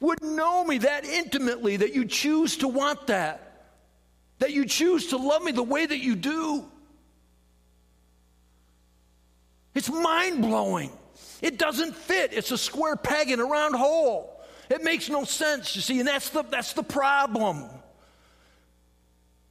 would 0.00 0.22
know 0.22 0.64
me 0.64 0.78
that 0.78 1.04
intimately 1.04 1.76
that 1.76 1.94
you 1.94 2.04
choose 2.04 2.56
to 2.58 2.68
want 2.68 3.06
that, 3.06 3.47
that 4.38 4.52
you 4.52 4.64
choose 4.64 5.08
to 5.08 5.16
love 5.16 5.42
me 5.42 5.52
the 5.52 5.62
way 5.62 5.84
that 5.84 5.98
you 5.98 6.14
do. 6.14 6.64
It's 9.74 9.90
mind 9.90 10.42
blowing. 10.42 10.90
It 11.40 11.58
doesn't 11.58 11.94
fit. 11.94 12.32
It's 12.32 12.50
a 12.50 12.58
square 12.58 12.96
peg 12.96 13.30
in 13.30 13.40
a 13.40 13.44
round 13.44 13.74
hole. 13.74 14.42
It 14.68 14.82
makes 14.82 15.08
no 15.08 15.24
sense, 15.24 15.74
you 15.76 15.82
see, 15.82 15.98
and 15.98 16.08
that's 16.08 16.30
the, 16.30 16.42
that's 16.42 16.72
the 16.72 16.82
problem. 16.82 17.64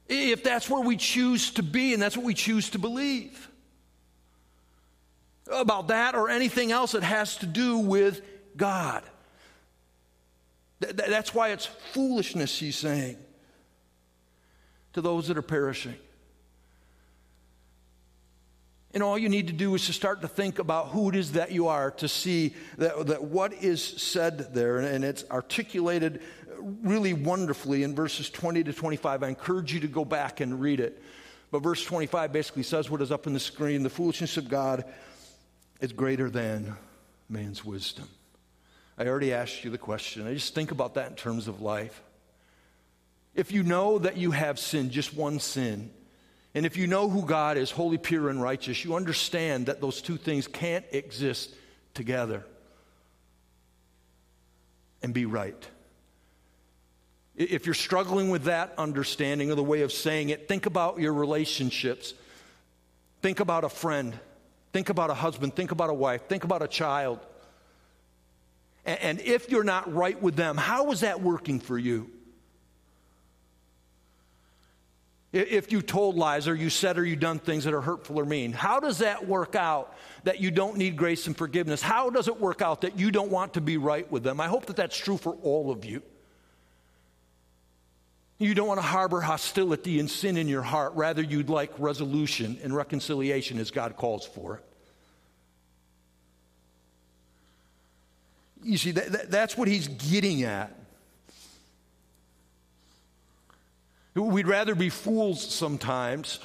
If 0.08 0.42
that's 0.42 0.70
where 0.70 0.82
we 0.82 0.96
choose 0.96 1.50
to 1.52 1.62
be 1.62 1.92
and 1.92 2.02
that's 2.02 2.16
what 2.16 2.24
we 2.24 2.34
choose 2.34 2.70
to 2.70 2.78
believe 2.78 3.48
about 5.50 5.88
that 5.88 6.14
or 6.14 6.28
anything 6.30 6.72
else 6.72 6.92
that 6.92 7.02
has 7.02 7.36
to 7.38 7.46
do 7.46 7.78
with 7.78 8.22
God. 8.56 9.02
That's 10.80 11.34
why 11.34 11.48
it's 11.48 11.66
foolishness, 11.66 12.58
he's 12.58 12.76
saying, 12.76 13.16
to 14.98 15.02
those 15.02 15.28
that 15.28 15.38
are 15.38 15.42
perishing. 15.42 15.94
And 18.92 19.02
all 19.02 19.16
you 19.16 19.28
need 19.28 19.46
to 19.46 19.52
do 19.52 19.74
is 19.76 19.86
to 19.86 19.92
start 19.92 20.22
to 20.22 20.28
think 20.28 20.58
about 20.58 20.88
who 20.88 21.08
it 21.08 21.14
is 21.14 21.32
that 21.32 21.52
you 21.52 21.68
are 21.68 21.92
to 21.92 22.08
see 22.08 22.54
that, 22.78 23.06
that 23.06 23.22
what 23.22 23.52
is 23.52 23.80
said 23.80 24.52
there, 24.54 24.78
and 24.78 25.04
it's 25.04 25.24
articulated 25.30 26.20
really 26.58 27.12
wonderfully 27.12 27.84
in 27.84 27.94
verses 27.94 28.28
20 28.28 28.64
to 28.64 28.72
25. 28.72 29.22
I 29.22 29.28
encourage 29.28 29.72
you 29.72 29.80
to 29.80 29.86
go 29.86 30.04
back 30.04 30.40
and 30.40 30.60
read 30.60 30.80
it. 30.80 31.00
But 31.52 31.60
verse 31.60 31.84
25 31.84 32.32
basically 32.32 32.64
says 32.64 32.90
what 32.90 33.00
is 33.00 33.12
up 33.12 33.28
in 33.28 33.34
the 33.34 33.40
screen 33.40 33.84
the 33.84 33.90
foolishness 33.90 34.36
of 34.36 34.48
God 34.48 34.84
is 35.80 35.92
greater 35.92 36.28
than 36.28 36.76
man's 37.28 37.64
wisdom. 37.64 38.08
I 38.98 39.06
already 39.06 39.32
asked 39.32 39.62
you 39.62 39.70
the 39.70 39.78
question. 39.78 40.26
I 40.26 40.34
just 40.34 40.54
think 40.54 40.72
about 40.72 40.94
that 40.94 41.10
in 41.10 41.14
terms 41.14 41.46
of 41.46 41.62
life. 41.62 42.02
If 43.38 43.52
you 43.52 43.62
know 43.62 44.00
that 44.00 44.16
you 44.16 44.32
have 44.32 44.58
sinned, 44.58 44.90
just 44.90 45.14
one 45.14 45.38
sin, 45.38 45.90
and 46.56 46.66
if 46.66 46.76
you 46.76 46.88
know 46.88 47.08
who 47.08 47.24
God 47.24 47.56
is, 47.56 47.70
holy, 47.70 47.96
pure, 47.96 48.30
and 48.30 48.42
righteous, 48.42 48.84
you 48.84 48.96
understand 48.96 49.66
that 49.66 49.80
those 49.80 50.02
two 50.02 50.16
things 50.16 50.48
can't 50.48 50.84
exist 50.90 51.54
together 51.94 52.44
and 55.04 55.14
be 55.14 55.24
right. 55.24 55.68
If 57.36 57.64
you're 57.64 57.76
struggling 57.76 58.28
with 58.28 58.44
that 58.44 58.74
understanding 58.76 59.52
or 59.52 59.54
the 59.54 59.62
way 59.62 59.82
of 59.82 59.92
saying 59.92 60.30
it, 60.30 60.48
think 60.48 60.66
about 60.66 60.98
your 60.98 61.12
relationships. 61.14 62.14
Think 63.22 63.38
about 63.38 63.62
a 63.62 63.68
friend. 63.68 64.18
Think 64.72 64.88
about 64.88 65.10
a 65.10 65.14
husband. 65.14 65.54
Think 65.54 65.70
about 65.70 65.90
a 65.90 65.94
wife. 65.94 66.26
Think 66.26 66.42
about 66.42 66.62
a 66.62 66.68
child. 66.68 67.20
And 68.84 69.20
if 69.20 69.48
you're 69.48 69.62
not 69.62 69.94
right 69.94 70.20
with 70.20 70.34
them, 70.34 70.56
how 70.56 70.90
is 70.90 71.02
that 71.02 71.20
working 71.20 71.60
for 71.60 71.78
you? 71.78 72.10
If 75.30 75.72
you 75.72 75.82
told 75.82 76.16
lies 76.16 76.48
or 76.48 76.54
you 76.54 76.70
said 76.70 76.96
or 76.96 77.04
you 77.04 77.14
done 77.14 77.38
things 77.38 77.64
that 77.64 77.74
are 77.74 77.82
hurtful 77.82 78.18
or 78.18 78.24
mean, 78.24 78.52
how 78.52 78.80
does 78.80 78.98
that 78.98 79.28
work 79.28 79.54
out 79.54 79.94
that 80.24 80.40
you 80.40 80.50
don't 80.50 80.78
need 80.78 80.96
grace 80.96 81.26
and 81.26 81.36
forgiveness? 81.36 81.82
How 81.82 82.08
does 82.08 82.28
it 82.28 82.40
work 82.40 82.62
out 82.62 82.80
that 82.80 82.98
you 82.98 83.10
don't 83.10 83.30
want 83.30 83.54
to 83.54 83.60
be 83.60 83.76
right 83.76 84.10
with 84.10 84.22
them? 84.22 84.40
I 84.40 84.46
hope 84.46 84.66
that 84.66 84.76
that's 84.76 84.96
true 84.96 85.18
for 85.18 85.34
all 85.42 85.70
of 85.70 85.84
you. 85.84 86.02
You 88.38 88.54
don't 88.54 88.68
want 88.68 88.78
to 88.78 88.86
harbor 88.86 89.20
hostility 89.20 89.98
and 89.98 90.08
sin 90.08 90.36
in 90.36 90.48
your 90.48 90.62
heart. 90.62 90.94
Rather, 90.94 91.22
you'd 91.22 91.50
like 91.50 91.72
resolution 91.76 92.58
and 92.62 92.74
reconciliation 92.74 93.58
as 93.58 93.70
God 93.70 93.96
calls 93.96 94.24
for 94.24 94.56
it. 94.56 94.64
You 98.62 98.78
see, 98.78 98.92
that, 98.92 99.12
that, 99.12 99.30
that's 99.30 99.58
what 99.58 99.68
he's 99.68 99.88
getting 99.88 100.44
at. 100.44 100.77
We'd 104.22 104.46
rather 104.46 104.74
be 104.74 104.88
fools 104.88 105.42
sometimes, 105.42 106.40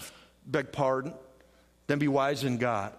beg 0.45 0.71
pardon, 0.71 1.13
than 1.87 1.99
be 1.99 2.07
wise 2.07 2.43
in 2.43 2.57
God. 2.57 2.93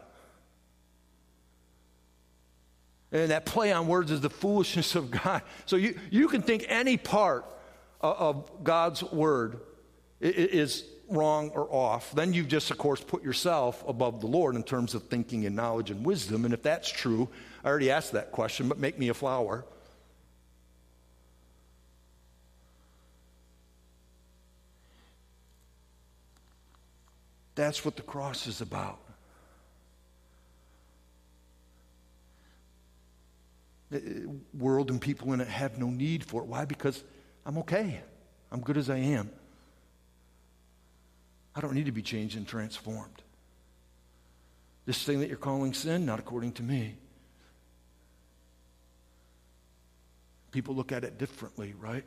And 3.12 3.30
that 3.30 3.46
play 3.46 3.72
on 3.72 3.87
words 3.87 4.10
is 4.10 4.20
the 4.20 4.30
foolishness 4.30 4.96
of 4.96 5.10
God. 5.10 5.42
So 5.66 5.76
you, 5.76 5.98
you 6.10 6.28
can 6.28 6.42
think 6.42 6.66
any 6.68 6.96
part 6.96 7.44
of 8.00 8.50
God's 8.64 9.02
word 9.04 9.60
is 10.20 10.84
wrong 11.08 11.50
or 11.50 11.72
off. 11.72 12.12
Then 12.12 12.32
you've 12.32 12.48
just, 12.48 12.70
of 12.70 12.78
course, 12.78 13.00
put 13.00 13.22
yourself 13.22 13.84
above 13.87 14.20
the 14.20 14.26
Lord 14.26 14.56
in 14.56 14.64
terms 14.64 14.94
of 14.94 15.04
thinking 15.04 15.46
and 15.46 15.54
knowledge 15.54 15.90
and 15.90 16.04
wisdom. 16.04 16.44
And 16.44 16.52
if 16.52 16.62
that's 16.62 16.90
true, 16.90 17.28
I 17.62 17.68
already 17.68 17.90
asked 17.90 18.12
that 18.12 18.32
question, 18.32 18.68
but 18.68 18.78
make 18.78 18.98
me 18.98 19.08
a 19.08 19.14
flower. 19.14 19.64
That's 27.54 27.84
what 27.84 27.96
the 27.96 28.02
cross 28.02 28.46
is 28.46 28.60
about. 28.60 28.98
The 33.90 33.98
uh, 33.98 34.32
world 34.58 34.90
and 34.90 35.00
people 35.00 35.32
in 35.32 35.40
it 35.40 35.48
have 35.48 35.78
no 35.78 35.88
need 35.88 36.24
for 36.24 36.42
it. 36.42 36.46
Why? 36.46 36.64
Because 36.64 37.04
I'm 37.46 37.58
okay. 37.58 38.00
I'm 38.50 38.60
good 38.60 38.76
as 38.76 38.90
I 38.90 38.96
am. 38.96 39.30
I 41.54 41.60
don't 41.60 41.74
need 41.74 41.86
to 41.86 41.92
be 41.92 42.02
changed 42.02 42.36
and 42.36 42.46
transformed. 42.46 43.22
This 44.86 45.02
thing 45.04 45.20
that 45.20 45.28
you're 45.28 45.38
calling 45.38 45.72
sin, 45.72 46.04
not 46.04 46.18
according 46.18 46.52
to 46.54 46.62
me. 46.62 46.96
People 50.50 50.74
look 50.74 50.92
at 50.92 51.04
it 51.04 51.18
differently, 51.18 51.74
right? 51.80 52.04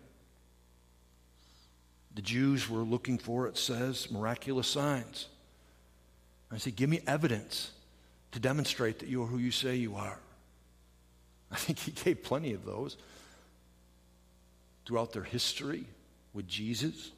The 2.15 2.21
Jews 2.21 2.69
were 2.69 2.81
looking 2.81 3.17
for, 3.17 3.47
it 3.47 3.57
says, 3.57 4.11
miraculous 4.11 4.67
signs. 4.67 5.27
I 6.51 6.57
say, 6.57 6.71
give 6.71 6.89
me 6.89 7.01
evidence 7.05 7.71
to 8.31 8.39
demonstrate 8.39 8.99
that 8.99 9.09
you 9.09 9.23
are 9.23 9.25
who 9.25 9.37
you 9.37 9.51
say 9.51 9.75
you 9.75 9.95
are. 9.95 10.19
I 11.51 11.55
think 11.55 11.79
he 11.79 11.91
gave 11.91 12.23
plenty 12.23 12.53
of 12.53 12.65
those 12.65 12.97
throughout 14.85 15.11
their 15.11 15.23
history 15.23 15.85
with 16.33 16.47
Jesus. 16.47 17.11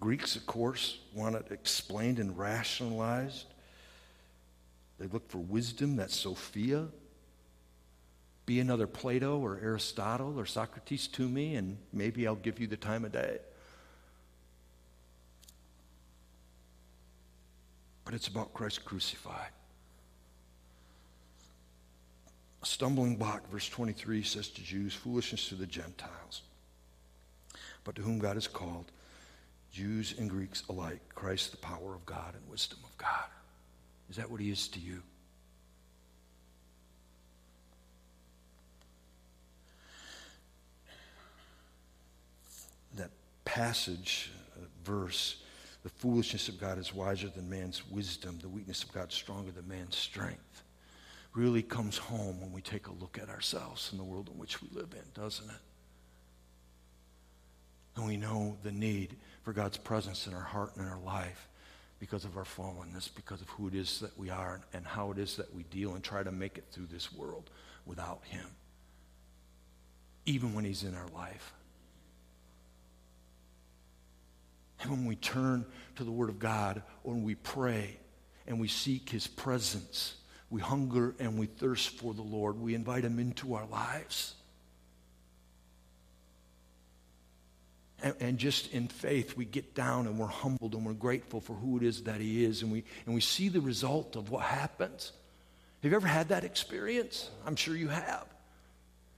Greeks, 0.00 0.34
of 0.34 0.46
course, 0.46 0.98
want 1.14 1.36
it 1.36 1.46
explained 1.50 2.18
and 2.18 2.36
rationalized. 2.36 3.46
They 4.98 5.06
look 5.06 5.28
for 5.30 5.38
wisdom, 5.38 5.96
that's 5.96 6.16
Sophia. 6.16 6.88
Be 8.44 8.58
another 8.58 8.88
Plato 8.88 9.38
or 9.38 9.60
Aristotle 9.62 10.38
or 10.38 10.46
Socrates 10.46 11.06
to 11.08 11.28
me, 11.28 11.54
and 11.54 11.78
maybe 11.92 12.26
I'll 12.26 12.34
give 12.34 12.58
you 12.58 12.66
the 12.66 12.76
time 12.76 13.04
of 13.04 13.12
day. 13.12 13.38
But 18.04 18.14
it's 18.14 18.28
about 18.28 18.52
Christ 18.52 18.84
crucified. 18.84 19.50
A 22.62 22.66
stumbling 22.66 23.16
block, 23.16 23.50
verse 23.50 23.68
23 23.68 24.22
says 24.22 24.48
to 24.48 24.62
Jews, 24.62 24.94
foolishness 24.94 25.48
to 25.48 25.56
the 25.56 25.66
Gentiles. 25.66 26.42
But 27.84 27.96
to 27.96 28.02
whom 28.02 28.18
God 28.18 28.34
has 28.36 28.46
called, 28.46 28.92
Jews 29.72 30.14
and 30.18 30.30
Greeks 30.30 30.62
alike, 30.68 31.00
Christ 31.14 31.50
the 31.50 31.56
power 31.56 31.94
of 31.94 32.06
God 32.06 32.34
and 32.34 32.48
wisdom 32.48 32.78
of 32.84 32.96
God. 32.98 33.26
Is 34.10 34.16
that 34.16 34.30
what 34.30 34.40
he 34.40 34.50
is 34.50 34.68
to 34.68 34.78
you? 34.78 35.02
That 42.94 43.10
passage, 43.44 44.30
uh, 44.54 44.66
verse, 44.84 45.41
the 45.82 45.88
foolishness 45.88 46.48
of 46.48 46.60
God 46.60 46.78
is 46.78 46.94
wiser 46.94 47.28
than 47.28 47.50
man's 47.50 47.88
wisdom, 47.90 48.38
the 48.40 48.48
weakness 48.48 48.82
of 48.82 48.92
God 48.92 49.12
stronger 49.12 49.50
than 49.50 49.66
man's 49.68 49.96
strength 49.96 50.62
really 51.34 51.62
comes 51.62 51.96
home 51.96 52.40
when 52.40 52.52
we 52.52 52.60
take 52.60 52.86
a 52.86 52.92
look 52.92 53.18
at 53.20 53.28
ourselves 53.28 53.88
and 53.90 53.98
the 53.98 54.04
world 54.04 54.28
in 54.32 54.38
which 54.38 54.60
we 54.62 54.68
live 54.72 54.92
in, 54.92 55.20
doesn't 55.20 55.48
it? 55.48 55.56
And 57.96 58.06
we 58.06 58.16
know 58.16 58.56
the 58.62 58.72
need 58.72 59.16
for 59.42 59.52
God's 59.52 59.76
presence 59.76 60.26
in 60.26 60.34
our 60.34 60.40
heart 60.40 60.72
and 60.76 60.86
in 60.86 60.92
our 60.92 61.00
life 61.00 61.48
because 61.98 62.24
of 62.24 62.36
our 62.36 62.44
fallenness, 62.44 63.08
because 63.14 63.40
of 63.40 63.48
who 63.50 63.68
it 63.68 63.74
is 63.74 64.00
that 64.00 64.16
we 64.18 64.28
are 64.28 64.60
and 64.72 64.86
how 64.86 65.10
it 65.10 65.18
is 65.18 65.36
that 65.36 65.54
we 65.54 65.62
deal 65.64 65.94
and 65.94 66.02
try 66.02 66.22
to 66.22 66.32
make 66.32 66.58
it 66.58 66.64
through 66.70 66.86
this 66.86 67.12
world 67.12 67.50
without 67.86 68.20
Him, 68.24 68.46
even 70.26 70.54
when 70.54 70.64
He's 70.64 70.84
in 70.84 70.94
our 70.94 71.08
life. 71.14 71.52
And 74.82 74.90
when 74.90 75.06
we 75.06 75.16
turn 75.16 75.64
to 75.96 76.04
the 76.04 76.10
Word 76.10 76.28
of 76.28 76.38
God 76.38 76.82
when 77.02 77.22
we 77.22 77.34
pray 77.34 77.96
and 78.46 78.60
we 78.60 78.68
seek 78.68 79.08
His 79.08 79.26
presence, 79.26 80.16
we 80.50 80.60
hunger 80.60 81.14
and 81.18 81.38
we 81.38 81.46
thirst 81.46 81.90
for 81.98 82.12
the 82.12 82.22
Lord. 82.22 82.58
We 82.60 82.74
invite 82.74 83.04
Him 83.04 83.18
into 83.18 83.54
our 83.54 83.66
lives. 83.66 84.34
And, 88.02 88.14
and, 88.18 88.38
just 88.38 88.72
in 88.72 88.88
faith, 88.88 89.36
we 89.36 89.44
get 89.44 89.76
down 89.76 90.08
and 90.08 90.18
we're 90.18 90.26
humbled 90.26 90.74
and 90.74 90.84
we're 90.84 90.92
grateful 90.92 91.40
for 91.40 91.54
who 91.54 91.76
it 91.76 91.84
is 91.84 92.02
that 92.02 92.20
He 92.20 92.44
is. 92.44 92.62
And 92.62 92.72
we, 92.72 92.82
and 93.06 93.14
we 93.14 93.20
see 93.20 93.48
the 93.48 93.60
result 93.60 94.16
of 94.16 94.30
what 94.30 94.42
happens. 94.42 95.12
Have 95.82 95.92
you 95.92 95.96
ever 95.96 96.08
had 96.08 96.30
that 96.30 96.42
experience? 96.42 97.30
I'm 97.46 97.54
sure 97.54 97.76
you 97.76 97.88
have. 97.88 98.26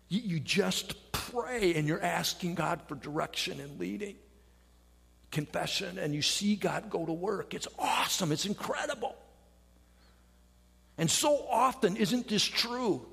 You, 0.08 0.20
you 0.20 0.40
just 0.40 1.12
pray 1.12 1.74
and 1.74 1.88
you're 1.88 2.02
asking 2.02 2.54
God 2.56 2.82
for 2.86 2.94
direction 2.94 3.58
and 3.60 3.78
leading, 3.80 4.16
confession, 5.34 5.98
and 5.98 6.14
you 6.14 6.22
see 6.22 6.56
God 6.56 6.88
go 6.88 7.04
to 7.04 7.12
work. 7.12 7.52
It's 7.52 7.68
awesome, 7.78 8.32
it's 8.32 8.46
incredible. 8.46 9.14
And 10.96 11.10
so 11.10 11.44
often, 11.50 11.96
isn't 11.96 12.28
this 12.28 12.44
true? 12.44 13.04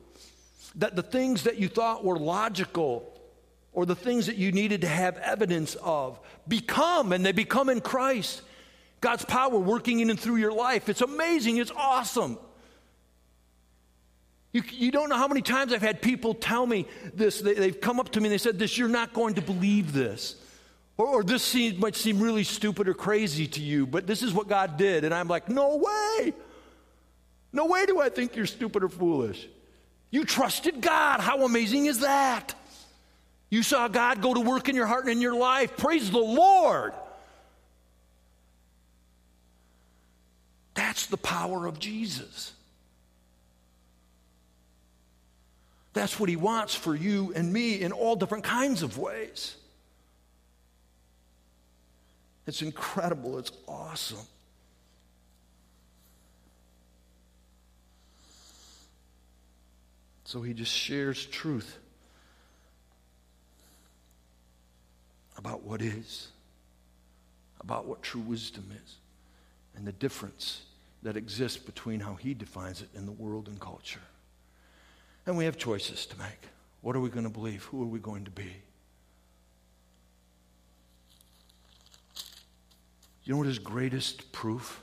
That 0.76 0.96
the 0.96 1.04
things 1.04 1.44
that 1.44 1.58
you 1.58 1.68
thought 1.68 2.06
were 2.06 2.18
logical 2.18 3.12
or 3.74 3.86
the 3.86 3.96
things 3.96 4.28
that 4.28 4.38
you 4.38 4.52
needed 4.52 4.82
to 4.82 4.88
have 4.88 5.18
evidence 5.18 5.76
of 5.76 6.20
become, 6.48 7.12
and 7.12 7.26
they 7.26 7.32
become 7.32 7.70
in 7.70 7.82
Christ. 7.82 8.42
God's 9.02 9.26
power 9.26 9.58
working 9.58 10.00
in 10.00 10.12
and 10.12 10.20
through 10.20 10.36
your 10.36 10.54
life. 10.54 10.88
It's 10.88 11.02
amazing. 11.02 11.58
It's 11.58 11.72
awesome. 11.76 12.38
You, 14.54 14.62
you 14.70 14.92
don't 14.92 15.10
know 15.10 15.18
how 15.18 15.28
many 15.28 15.42
times 15.42 15.74
I've 15.74 15.82
had 15.82 16.02
people 16.02 16.36
tell 16.36 16.68
me 16.68 16.86
this. 17.14 17.42
They, 17.42 17.56
have 17.56 17.82
come 17.82 18.00
up 18.00 18.10
to 18.12 18.20
me 18.20 18.28
and 18.28 18.34
they 18.34 18.38
said, 18.38 18.60
This, 18.60 18.78
you're 18.78 18.90
not 18.90 19.14
going 19.14 19.36
to 19.36 19.42
believe 19.42 19.94
this. 19.94 20.36
Or, 20.98 21.08
or 21.08 21.24
this 21.24 21.44
seems, 21.44 21.78
might 21.78 21.96
seem 21.96 22.20
really 22.20 22.44
stupid 22.44 22.88
or 22.88 22.94
crazy 22.94 23.48
to 23.48 23.62
you, 23.62 23.88
but 23.88 24.08
this 24.08 24.22
is 24.22 24.34
what 24.34 24.48
God 24.48 24.78
did. 24.78 25.04
And 25.04 25.14
I'm 25.14 25.28
like, 25.28 25.50
No 25.50 25.78
way. 25.78 26.34
No 27.54 27.66
way 27.66 27.86
do 27.86 28.00
I 28.00 28.10
think 28.10 28.36
you're 28.36 28.46
stupid 28.46 28.84
or 28.84 28.90
foolish. 28.90 29.48
You 30.10 30.26
trusted 30.26 30.82
God. 30.82 31.20
How 31.20 31.44
amazing 31.46 31.86
is 31.86 32.00
that? 32.00 32.54
You 33.50 33.64
saw 33.64 33.88
God 33.90 34.22
go 34.22 34.34
to 34.34 34.40
work 34.40 34.70
in 34.70 34.76
your 34.76 34.86
heart 34.86 35.04
and 35.04 35.14
in 35.14 35.22
your 35.22 35.36
life. 35.36 35.76
Praise 35.76 36.10
the 36.10 36.18
Lord. 36.18 36.94
That's 40.74 41.08
the 41.08 41.18
power 41.18 41.66
of 41.66 41.78
Jesus. 41.78 42.54
That's 45.94 46.18
what 46.20 46.30
he 46.30 46.38
wants 46.38 46.74
for 46.74 46.96
you 46.96 47.34
and 47.36 47.52
me 47.52 47.82
in 47.82 47.92
all 47.92 48.16
different 48.16 48.46
kinds 48.46 48.84
of 48.84 48.98
ways. 48.98 49.56
It's 52.48 52.62
incredible. 52.62 53.38
It's 53.38 53.52
awesome. 53.68 54.26
So 60.26 60.42
he 60.42 60.54
just 60.54 60.72
shares 60.72 61.26
truth 61.26 61.78
about 65.38 65.64
what 65.64 65.82
is, 65.82 66.30
about 67.60 67.86
what 67.86 68.02
true 68.02 68.22
wisdom 68.22 68.72
is, 68.84 68.96
and 69.76 69.86
the 69.86 69.92
difference 69.92 70.62
that 71.04 71.18
exists 71.18 71.58
between 71.58 72.00
how 72.00 72.14
he 72.14 72.34
defines 72.34 72.82
it 72.82 72.90
in 72.96 73.06
the 73.06 73.12
world 73.12 73.48
and 73.48 73.60
culture. 73.60 74.00
And 75.26 75.36
we 75.36 75.46
have 75.46 75.58
choices 75.58 76.06
to 76.06 76.18
make. 76.18 76.48
What 76.82 76.96
are 76.96 77.00
we 77.00 77.10
going 77.10 77.26
to 77.26 77.30
believe? 77.30 77.64
Who 77.66 77.84
are 77.84 77.88
we 77.88 78.00
going 78.00 78.24
to 78.26 78.32
be? 78.32 78.54
You 83.32 83.36
know 83.36 83.40
what 83.40 83.48
his 83.48 83.60
greatest 83.60 84.34
proof 84.34 84.82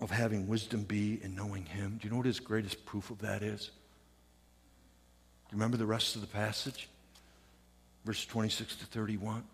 of 0.00 0.10
having 0.10 0.48
wisdom 0.48 0.84
be 0.84 1.20
in 1.22 1.34
knowing 1.34 1.66
him? 1.66 1.98
Do 2.00 2.06
you 2.06 2.10
know 2.10 2.16
what 2.16 2.24
his 2.24 2.40
greatest 2.40 2.86
proof 2.86 3.10
of 3.10 3.18
that 3.18 3.42
is? 3.42 3.66
Do 3.66 3.70
you 5.50 5.56
remember 5.56 5.76
the 5.76 5.84
rest 5.84 6.14
of 6.14 6.22
the 6.22 6.26
passage? 6.26 6.88
Verse 8.06 8.24
26 8.24 8.76
to 8.76 8.86
31. 8.86 9.44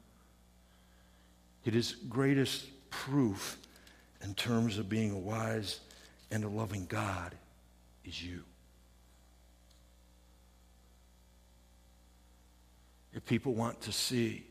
It 1.65 1.75
is 1.75 1.97
greatest 2.09 2.65
proof 2.91 3.59
in 4.23 4.35
terms 4.35 4.79
of 4.79 4.89
being 4.89 5.11
a 5.11 5.19
wise 5.19 5.81
and 6.31 6.45
a 6.45 6.49
loving 6.49 6.87
God 6.87 7.35
is 8.05 8.23
you. 8.23 8.45
People 13.27 13.55
want 13.55 13.81
to 13.83 13.93
see 13.93 14.45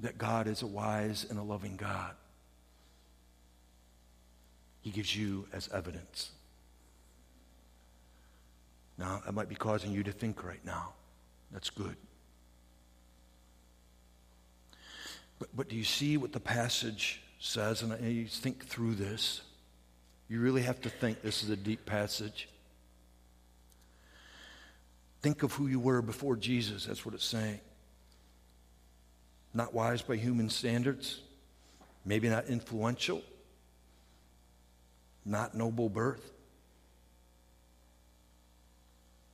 that 0.00 0.16
God 0.16 0.46
is 0.46 0.62
a 0.62 0.66
wise 0.66 1.26
and 1.28 1.38
a 1.38 1.42
loving 1.42 1.76
God, 1.76 2.12
He 4.80 4.90
gives 4.90 5.14
you 5.16 5.48
as 5.52 5.68
evidence. 5.72 6.30
Now, 8.96 9.22
that 9.24 9.32
might 9.32 9.48
be 9.48 9.54
causing 9.54 9.92
you 9.92 10.02
to 10.04 10.12
think 10.12 10.44
right 10.44 10.64
now. 10.64 10.92
That's 11.52 11.70
good. 11.70 11.96
But, 15.38 15.48
but 15.56 15.68
do 15.68 15.76
you 15.76 15.84
see 15.84 16.16
what 16.16 16.32
the 16.32 16.40
passage 16.40 17.22
says? 17.38 17.82
And 17.82 17.96
you 18.04 18.26
think 18.26 18.66
through 18.66 18.96
this. 18.96 19.42
You 20.28 20.40
really 20.40 20.62
have 20.62 20.80
to 20.82 20.90
think 20.90 21.22
this 21.22 21.42
is 21.42 21.50
a 21.50 21.56
deep 21.56 21.86
passage. 21.86 22.48
Think 25.20 25.42
of 25.42 25.52
who 25.52 25.66
you 25.66 25.80
were 25.80 26.00
before 26.02 26.36
Jesus. 26.36 26.86
That's 26.86 27.04
what 27.04 27.14
it's 27.14 27.24
saying. 27.24 27.60
Not 29.52 29.74
wise 29.74 30.02
by 30.02 30.16
human 30.16 30.50
standards, 30.50 31.20
maybe 32.04 32.28
not 32.28 32.46
influential, 32.46 33.22
not 35.24 35.54
noble 35.54 35.88
birth. 35.88 36.32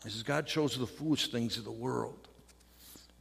He 0.05 0.11
says, 0.11 0.23
God 0.23 0.47
chose 0.47 0.79
the 0.79 0.87
foolish 0.87 1.29
things 1.29 1.57
of 1.59 1.65
the 1.65 1.73
world 1.73 2.17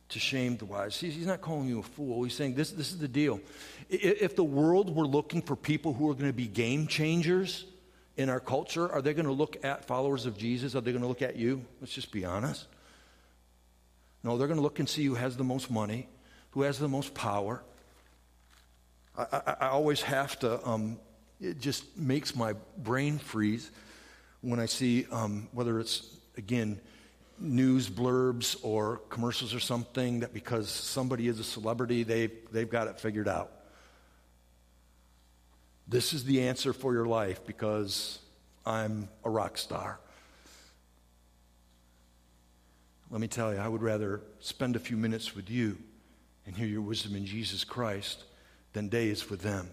to 0.09 0.19
shame 0.19 0.57
the 0.57 0.65
wise. 0.65 0.99
He's 0.99 1.25
not 1.25 1.41
calling 1.41 1.67
you 1.67 1.79
a 1.79 1.83
fool. 1.83 2.23
He's 2.23 2.35
saying 2.35 2.55
this, 2.55 2.71
this 2.71 2.91
is 2.91 2.99
the 2.99 3.07
deal. 3.07 3.39
If 3.89 4.35
the 4.35 4.43
world 4.43 4.95
were 4.95 5.07
looking 5.07 5.41
for 5.41 5.55
people 5.55 5.93
who 5.93 6.09
are 6.09 6.13
going 6.13 6.29
to 6.29 6.33
be 6.33 6.47
game 6.47 6.87
changers 6.87 7.65
in 8.15 8.29
our 8.29 8.39
culture, 8.39 8.91
are 8.91 9.01
they 9.01 9.13
going 9.13 9.25
to 9.25 9.31
look 9.31 9.63
at 9.63 9.85
followers 9.85 10.25
of 10.25 10.37
Jesus? 10.37 10.75
Are 10.75 10.81
they 10.81 10.91
going 10.91 11.01
to 11.01 11.07
look 11.07 11.21
at 11.21 11.35
you? 11.35 11.65
Let's 11.81 11.93
just 11.93 12.11
be 12.11 12.25
honest. 12.25 12.67
No, 14.23 14.37
they're 14.37 14.47
going 14.47 14.57
to 14.57 14.63
look 14.63 14.79
and 14.79 14.87
see 14.87 15.05
who 15.05 15.15
has 15.15 15.35
the 15.35 15.43
most 15.43 15.69
money, 15.71 16.07
who 16.51 16.61
has 16.61 16.79
the 16.79 16.87
most 16.87 17.13
power. 17.13 17.63
I, 19.17 19.23
I, 19.31 19.55
I 19.61 19.67
always 19.67 20.01
have 20.03 20.39
to, 20.39 20.65
um, 20.67 20.99
it 21.41 21.59
just 21.59 21.97
makes 21.97 22.35
my 22.35 22.53
brain 22.77 23.17
freeze 23.17 23.69
when 24.41 24.59
I 24.59 24.67
see 24.67 25.07
um, 25.11 25.47
whether 25.51 25.79
it's, 25.79 26.07
again, 26.37 26.79
news 27.39 27.89
blurbs 27.89 28.55
or 28.61 28.97
commercials 29.09 29.53
or 29.53 29.59
something 29.59 30.19
that 30.19 30.33
because 30.33 30.69
somebody 30.69 31.27
is 31.27 31.39
a 31.39 31.43
celebrity, 31.43 32.03
they've, 32.03 32.31
they've 32.51 32.69
got 32.69 32.87
it 32.87 32.99
figured 32.99 33.27
out. 33.27 33.51
This 35.87 36.13
is 36.13 36.23
the 36.23 36.41
answer 36.41 36.73
for 36.73 36.93
your 36.93 37.05
life 37.05 37.45
because 37.45 38.19
I'm 38.65 39.09
a 39.23 39.29
rock 39.29 39.57
star. 39.57 39.99
Let 43.11 43.21
me 43.21 43.27
tell 43.27 43.53
you, 43.53 43.59
I 43.59 43.67
would 43.67 43.83
rather 43.83 44.21
spend 44.39 44.75
a 44.75 44.79
few 44.79 44.97
minutes 44.97 45.35
with 45.35 45.49
you 45.49 45.77
and 46.45 46.55
hear 46.55 46.67
your 46.67 46.81
wisdom 46.81 47.15
in 47.15 47.25
Jesus 47.25 47.63
Christ 47.63 48.23
than 48.73 48.89
days 48.89 49.29
with 49.29 49.41
them. 49.41 49.69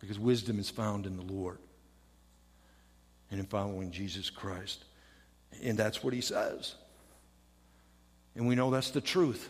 Because 0.00 0.18
wisdom 0.18 0.58
is 0.58 0.68
found 0.68 1.06
in 1.06 1.16
the 1.16 1.32
Lord 1.32 1.58
and 3.30 3.38
in 3.38 3.46
following 3.46 3.92
Jesus 3.92 4.30
Christ. 4.30 4.84
And 5.62 5.78
that's 5.78 6.02
what 6.02 6.12
he 6.12 6.20
says. 6.20 6.74
And 8.34 8.48
we 8.48 8.54
know 8.54 8.70
that's 8.70 8.90
the 8.90 9.00
truth. 9.00 9.48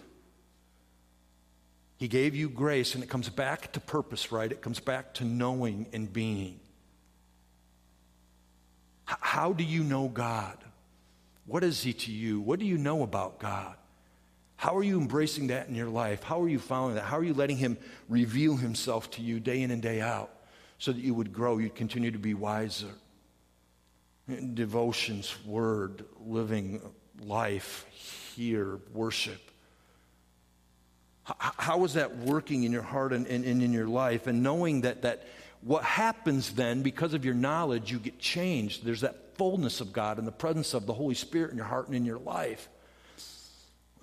He 2.00 2.08
gave 2.08 2.34
you 2.34 2.48
grace, 2.48 2.94
and 2.94 3.04
it 3.04 3.10
comes 3.10 3.28
back 3.28 3.72
to 3.72 3.80
purpose, 3.80 4.32
right? 4.32 4.50
It 4.50 4.62
comes 4.62 4.80
back 4.80 5.12
to 5.14 5.24
knowing 5.24 5.86
and 5.92 6.10
being. 6.10 6.58
H- 9.06 9.16
how 9.20 9.52
do 9.52 9.62
you 9.62 9.84
know 9.84 10.08
God? 10.08 10.56
What 11.44 11.62
is 11.62 11.82
He 11.82 11.92
to 11.92 12.10
you? 12.10 12.40
What 12.40 12.58
do 12.58 12.64
you 12.64 12.78
know 12.78 13.02
about 13.02 13.38
God? 13.38 13.76
How 14.56 14.78
are 14.78 14.82
you 14.82 14.98
embracing 14.98 15.48
that 15.48 15.68
in 15.68 15.74
your 15.74 15.90
life? 15.90 16.22
How 16.22 16.40
are 16.40 16.48
you 16.48 16.58
following 16.58 16.94
that? 16.94 17.04
How 17.04 17.18
are 17.18 17.22
you 17.22 17.34
letting 17.34 17.58
Him 17.58 17.76
reveal 18.08 18.56
Himself 18.56 19.10
to 19.10 19.22
you 19.22 19.38
day 19.38 19.60
in 19.60 19.70
and 19.70 19.82
day 19.82 20.00
out 20.00 20.30
so 20.78 20.92
that 20.92 21.04
you 21.04 21.12
would 21.12 21.34
grow, 21.34 21.58
you'd 21.58 21.74
continue 21.74 22.10
to 22.10 22.18
be 22.18 22.32
wiser? 22.32 22.94
devotions, 24.54 25.34
word, 25.44 26.04
living 26.24 26.80
life, 27.20 27.84
here, 28.36 28.78
worship. 28.92 29.50
How 31.24 31.84
is 31.84 31.94
that 31.94 32.16
working 32.16 32.64
in 32.64 32.72
your 32.72 32.82
heart 32.82 33.12
and, 33.12 33.26
and, 33.26 33.44
and, 33.44 33.62
in 33.62 33.72
your 33.72 33.86
life? 33.86 34.26
And 34.26 34.42
knowing 34.42 34.80
that, 34.80 35.02
that 35.02 35.24
what 35.60 35.84
happens 35.84 36.52
then, 36.54 36.82
because 36.82 37.14
of 37.14 37.24
your 37.24 37.34
knowledge, 37.34 37.92
you 37.92 37.98
get 37.98 38.18
changed. 38.18 38.84
There's 38.84 39.02
that 39.02 39.36
fullness 39.36 39.80
of 39.80 39.92
God 39.92 40.18
and 40.18 40.26
the 40.26 40.32
presence 40.32 40.74
of 40.74 40.86
the 40.86 40.92
Holy 40.92 41.14
Spirit 41.14 41.50
in 41.50 41.56
your 41.56 41.66
heart 41.66 41.86
and 41.86 41.94
in 41.94 42.04
your 42.04 42.18
life. 42.18 42.68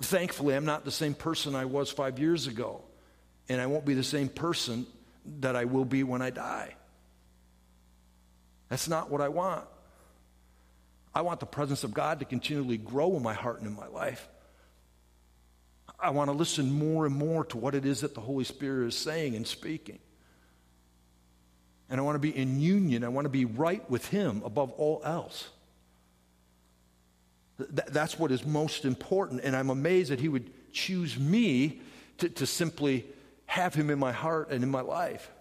Thankfully, 0.01 0.55
I'm 0.55 0.65
not 0.65 0.85
the 0.85 0.91
same 0.91 1.15
person 1.15 1.55
I 1.55 1.65
was 1.65 1.91
five 1.91 2.19
years 2.19 2.47
ago. 2.47 2.81
And 3.49 3.59
I 3.59 3.65
won't 3.65 3.85
be 3.85 3.93
the 3.93 4.03
same 4.03 4.29
person 4.29 4.85
that 5.39 5.55
I 5.55 5.65
will 5.65 5.85
be 5.85 6.03
when 6.03 6.21
I 6.21 6.29
die. 6.29 6.75
That's 8.69 8.87
not 8.87 9.09
what 9.09 9.21
I 9.21 9.29
want. 9.29 9.65
I 11.15 11.21
want 11.21 11.39
the 11.39 11.45
presence 11.45 11.83
of 11.83 11.93
God 11.93 12.19
to 12.19 12.25
continually 12.25 12.77
grow 12.77 13.15
in 13.15 13.23
my 13.23 13.33
heart 13.33 13.59
and 13.59 13.67
in 13.67 13.75
my 13.75 13.87
life. 13.87 14.27
I 15.99 16.11
want 16.11 16.29
to 16.29 16.35
listen 16.35 16.71
more 16.71 17.05
and 17.05 17.15
more 17.15 17.43
to 17.45 17.57
what 17.57 17.73
it 17.75 17.85
is 17.85 18.01
that 18.01 18.13
the 18.13 18.21
Holy 18.21 18.43
Spirit 18.43 18.87
is 18.87 18.95
saying 18.95 19.35
and 19.35 19.47
speaking. 19.47 19.99
And 21.89 21.99
I 21.99 22.03
want 22.03 22.15
to 22.15 22.19
be 22.19 22.35
in 22.35 22.59
union. 22.59 23.03
I 23.03 23.07
want 23.07 23.25
to 23.25 23.29
be 23.29 23.45
right 23.45 23.87
with 23.89 24.07
Him 24.07 24.41
above 24.45 24.71
all 24.73 25.01
else. 25.03 25.47
Th- 27.57 27.87
that's 27.87 28.19
what 28.19 28.31
is 28.31 28.45
most 28.45 28.85
important. 28.85 29.41
And 29.43 29.55
I'm 29.55 29.69
amazed 29.69 30.11
that 30.11 30.19
He 30.19 30.27
would 30.27 30.51
choose 30.71 31.17
me 31.17 31.81
to, 32.19 32.29
to 32.29 32.45
simply 32.45 33.05
have 33.45 33.73
Him 33.73 33.89
in 33.89 33.97
my 33.97 34.11
heart 34.11 34.49
and 34.51 34.63
in 34.63 34.69
my 34.69 34.81
life. 34.81 35.31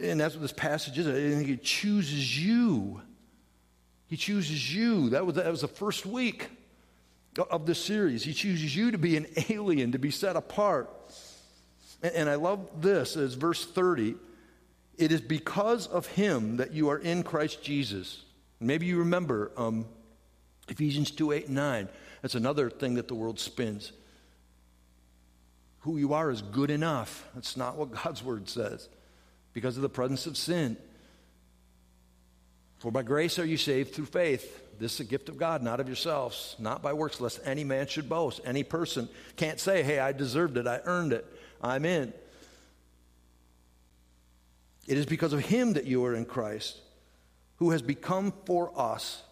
And 0.00 0.20
that's 0.20 0.34
what 0.34 0.42
this 0.42 0.52
passage 0.52 0.98
is. 0.98 1.06
I 1.06 1.12
think 1.12 1.46
he 1.46 1.56
chooses 1.56 2.44
you. 2.44 3.00
He 4.08 4.16
chooses 4.16 4.74
you. 4.74 5.10
That 5.10 5.24
was, 5.24 5.36
that 5.36 5.50
was 5.50 5.60
the 5.60 5.68
first 5.68 6.04
week 6.04 6.48
of 7.38 7.66
this 7.66 7.82
series. 7.82 8.24
He 8.24 8.32
chooses 8.32 8.74
you 8.74 8.90
to 8.90 8.98
be 8.98 9.16
an 9.16 9.26
alien, 9.48 9.92
to 9.92 9.98
be 9.98 10.10
set 10.10 10.36
apart. 10.36 10.90
And, 12.02 12.14
and 12.14 12.30
I 12.30 12.36
love 12.36 12.80
this 12.80 13.16
as 13.16 13.34
verse 13.34 13.64
30. 13.64 14.16
It 14.96 15.10
is 15.10 15.20
because 15.20 15.86
of 15.86 16.06
him 16.06 16.58
that 16.58 16.72
you 16.72 16.90
are 16.90 16.98
in 16.98 17.22
Christ 17.22 17.62
Jesus. 17.62 18.22
Maybe 18.60 18.86
you 18.86 18.98
remember 18.98 19.50
um, 19.56 19.86
Ephesians 20.68 21.10
2 21.10 21.32
8 21.32 21.46
and 21.46 21.54
9. 21.56 21.88
That's 22.22 22.34
another 22.34 22.70
thing 22.70 22.94
that 22.94 23.08
the 23.08 23.14
world 23.14 23.38
spins. 23.38 23.92
Who 25.80 25.98
you 25.98 26.14
are 26.14 26.30
is 26.30 26.40
good 26.40 26.70
enough. 26.70 27.28
That's 27.34 27.56
not 27.56 27.76
what 27.76 27.90
God's 27.90 28.22
word 28.22 28.48
says. 28.48 28.88
Because 29.52 29.76
of 29.76 29.82
the 29.82 29.88
presence 29.88 30.26
of 30.26 30.36
sin. 30.36 30.76
For 32.78 32.90
by 32.90 33.02
grace 33.02 33.38
are 33.38 33.44
you 33.44 33.56
saved 33.56 33.94
through 33.94 34.06
faith. 34.06 34.63
This 34.78 34.94
is 34.94 35.00
a 35.00 35.04
gift 35.04 35.28
of 35.28 35.36
God, 35.36 35.62
not 35.62 35.80
of 35.80 35.86
yourselves, 35.86 36.56
not 36.58 36.82
by 36.82 36.92
works, 36.92 37.20
lest 37.20 37.40
any 37.44 37.64
man 37.64 37.86
should 37.86 38.08
boast. 38.08 38.40
Any 38.44 38.62
person 38.62 39.08
can't 39.36 39.60
say, 39.60 39.82
hey, 39.82 39.98
I 39.98 40.12
deserved 40.12 40.56
it, 40.56 40.66
I 40.66 40.80
earned 40.84 41.12
it, 41.12 41.26
I'm 41.60 41.84
in. 41.84 42.12
It 44.86 44.98
is 44.98 45.06
because 45.06 45.32
of 45.32 45.40
him 45.40 45.72
that 45.74 45.86
you 45.86 46.04
are 46.04 46.14
in 46.14 46.24
Christ, 46.24 46.80
who 47.56 47.70
has 47.70 47.80
become 47.80 48.32
for 48.44 48.72
us, 48.78 49.22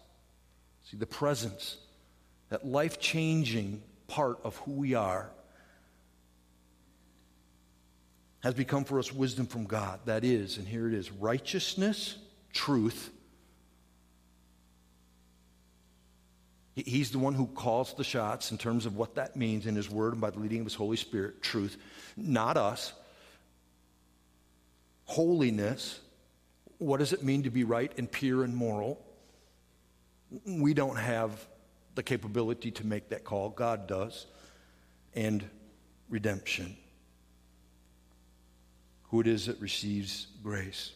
see, 0.83 0.97
the 0.97 1.05
presence, 1.05 1.77
that 2.49 2.65
life 2.65 2.99
changing 2.99 3.81
part 4.07 4.39
of 4.43 4.57
who 4.57 4.71
we 4.71 4.95
are, 4.95 5.29
has 8.41 8.53
become 8.53 8.83
for 8.83 8.99
us 8.99 9.13
wisdom 9.13 9.45
from 9.45 9.65
God. 9.65 9.99
That 10.05 10.23
is, 10.23 10.57
and 10.57 10.67
here 10.67 10.87
it 10.87 10.93
is 10.93 11.11
righteousness, 11.11 12.17
truth, 12.51 13.09
He's 16.75 17.11
the 17.11 17.19
one 17.19 17.35
who 17.35 17.45
calls 17.47 17.93
the 17.93 18.03
shots 18.03 18.51
in 18.51 18.57
terms 18.57 18.87
of 18.87 18.97
what 18.97 19.15
that 19.15 19.35
means 19.35 19.67
in 19.67 19.75
His 19.75 19.89
Word 19.89 20.13
and 20.13 20.21
by 20.21 20.31
the 20.31 20.39
leading 20.39 20.61
of 20.61 20.65
His 20.65 20.73
Holy 20.73 20.97
Spirit, 20.97 21.43
truth, 21.43 21.77
not 22.17 22.57
us. 22.57 22.93
Holiness, 25.05 25.99
what 26.79 26.97
does 26.97 27.13
it 27.13 27.23
mean 27.23 27.43
to 27.43 27.51
be 27.51 27.63
right 27.63 27.91
and 27.97 28.11
pure 28.11 28.43
and 28.43 28.55
moral? 28.55 28.99
We 30.47 30.73
don't 30.73 30.95
have 30.95 31.45
the 31.93 32.01
capability 32.01 32.71
to 32.71 32.85
make 32.87 33.09
that 33.09 33.23
call, 33.23 33.49
God 33.49 33.85
does. 33.87 34.25
And 35.13 35.47
redemption. 36.09 36.75
Who 39.09 39.21
it 39.21 39.27
is 39.27 39.45
that 39.45 39.61
receives 39.61 40.25
grace 40.41 40.93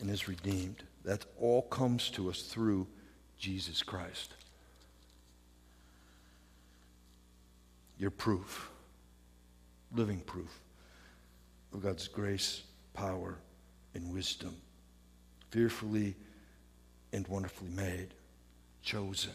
and 0.00 0.10
is 0.10 0.28
redeemed. 0.28 0.82
That 1.04 1.24
all 1.40 1.62
comes 1.62 2.10
to 2.10 2.28
us 2.28 2.42
through 2.42 2.86
Jesus 3.38 3.82
Christ. 3.82 4.34
You're 8.02 8.10
proof, 8.10 8.68
living 9.94 10.18
proof 10.22 10.60
of 11.72 11.84
God's 11.84 12.08
grace, 12.08 12.62
power, 12.94 13.38
and 13.94 14.12
wisdom. 14.12 14.56
Fearfully 15.50 16.16
and 17.12 17.28
wonderfully 17.28 17.70
made, 17.70 18.08
chosen, 18.82 19.30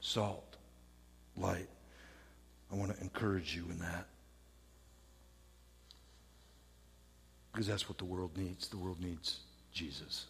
salt, 0.00 0.56
light. 1.36 1.68
I 2.72 2.76
want 2.76 2.96
to 2.96 3.02
encourage 3.02 3.54
you 3.54 3.66
in 3.68 3.78
that. 3.80 4.06
Because 7.52 7.66
that's 7.66 7.86
what 7.86 7.98
the 7.98 8.06
world 8.06 8.30
needs. 8.34 8.68
The 8.68 8.78
world 8.78 9.02
needs 9.02 9.40
Jesus. 9.74 10.24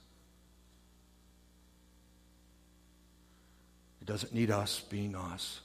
It 4.02 4.08
doesn't 4.08 4.34
need 4.34 4.50
us 4.50 4.80
being 4.80 5.14
us 5.14 5.60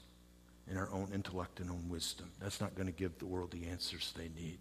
in 0.70 0.76
our 0.76 0.90
own 0.92 1.10
intellect 1.14 1.60
and 1.60 1.70
own 1.70 1.88
wisdom. 1.88 2.30
That's 2.40 2.60
not 2.60 2.74
going 2.74 2.86
to 2.86 2.92
give 2.92 3.18
the 3.18 3.26
world 3.26 3.50
the 3.50 3.66
answers 3.66 4.12
they 4.16 4.30
need. 4.40 4.58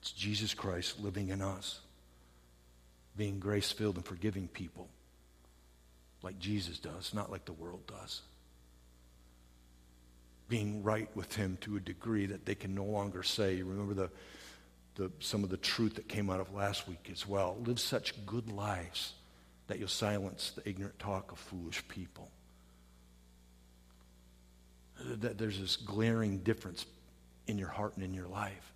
It's 0.00 0.12
Jesus 0.12 0.54
Christ 0.54 1.00
living 1.00 1.28
in 1.28 1.42
us, 1.42 1.80
being 3.16 3.38
grace 3.38 3.70
filled 3.70 3.96
and 3.96 4.04
forgiving 4.04 4.48
people 4.48 4.88
like 6.22 6.38
Jesus 6.38 6.78
does, 6.78 7.12
not 7.12 7.30
like 7.30 7.44
the 7.44 7.52
world 7.52 7.86
does. 7.86 8.22
Being 10.48 10.82
right 10.82 11.08
with 11.16 11.34
Him 11.34 11.58
to 11.62 11.76
a 11.76 11.80
degree 11.80 12.26
that 12.26 12.46
they 12.46 12.54
can 12.54 12.74
no 12.74 12.84
longer 12.84 13.22
say, 13.22 13.62
remember 13.62 13.94
the, 13.94 14.10
the, 14.94 15.12
some 15.20 15.44
of 15.44 15.50
the 15.50 15.56
truth 15.56 15.94
that 15.94 16.08
came 16.08 16.30
out 16.30 16.40
of 16.40 16.54
last 16.54 16.88
week 16.88 17.08
as 17.12 17.26
well. 17.26 17.56
Live 17.64 17.80
such 17.80 18.24
good 18.26 18.50
lives 18.50 19.14
that 19.66 19.78
you'll 19.78 19.88
silence 19.88 20.52
the 20.54 20.68
ignorant 20.68 20.98
talk 20.98 21.32
of 21.32 21.38
foolish 21.38 21.86
people 21.88 22.30
that 25.20 25.38
there's 25.38 25.60
this 25.60 25.76
glaring 25.76 26.38
difference 26.38 26.86
in 27.46 27.58
your 27.58 27.68
heart 27.68 27.96
and 27.96 28.04
in 28.04 28.14
your 28.14 28.26
life. 28.26 28.72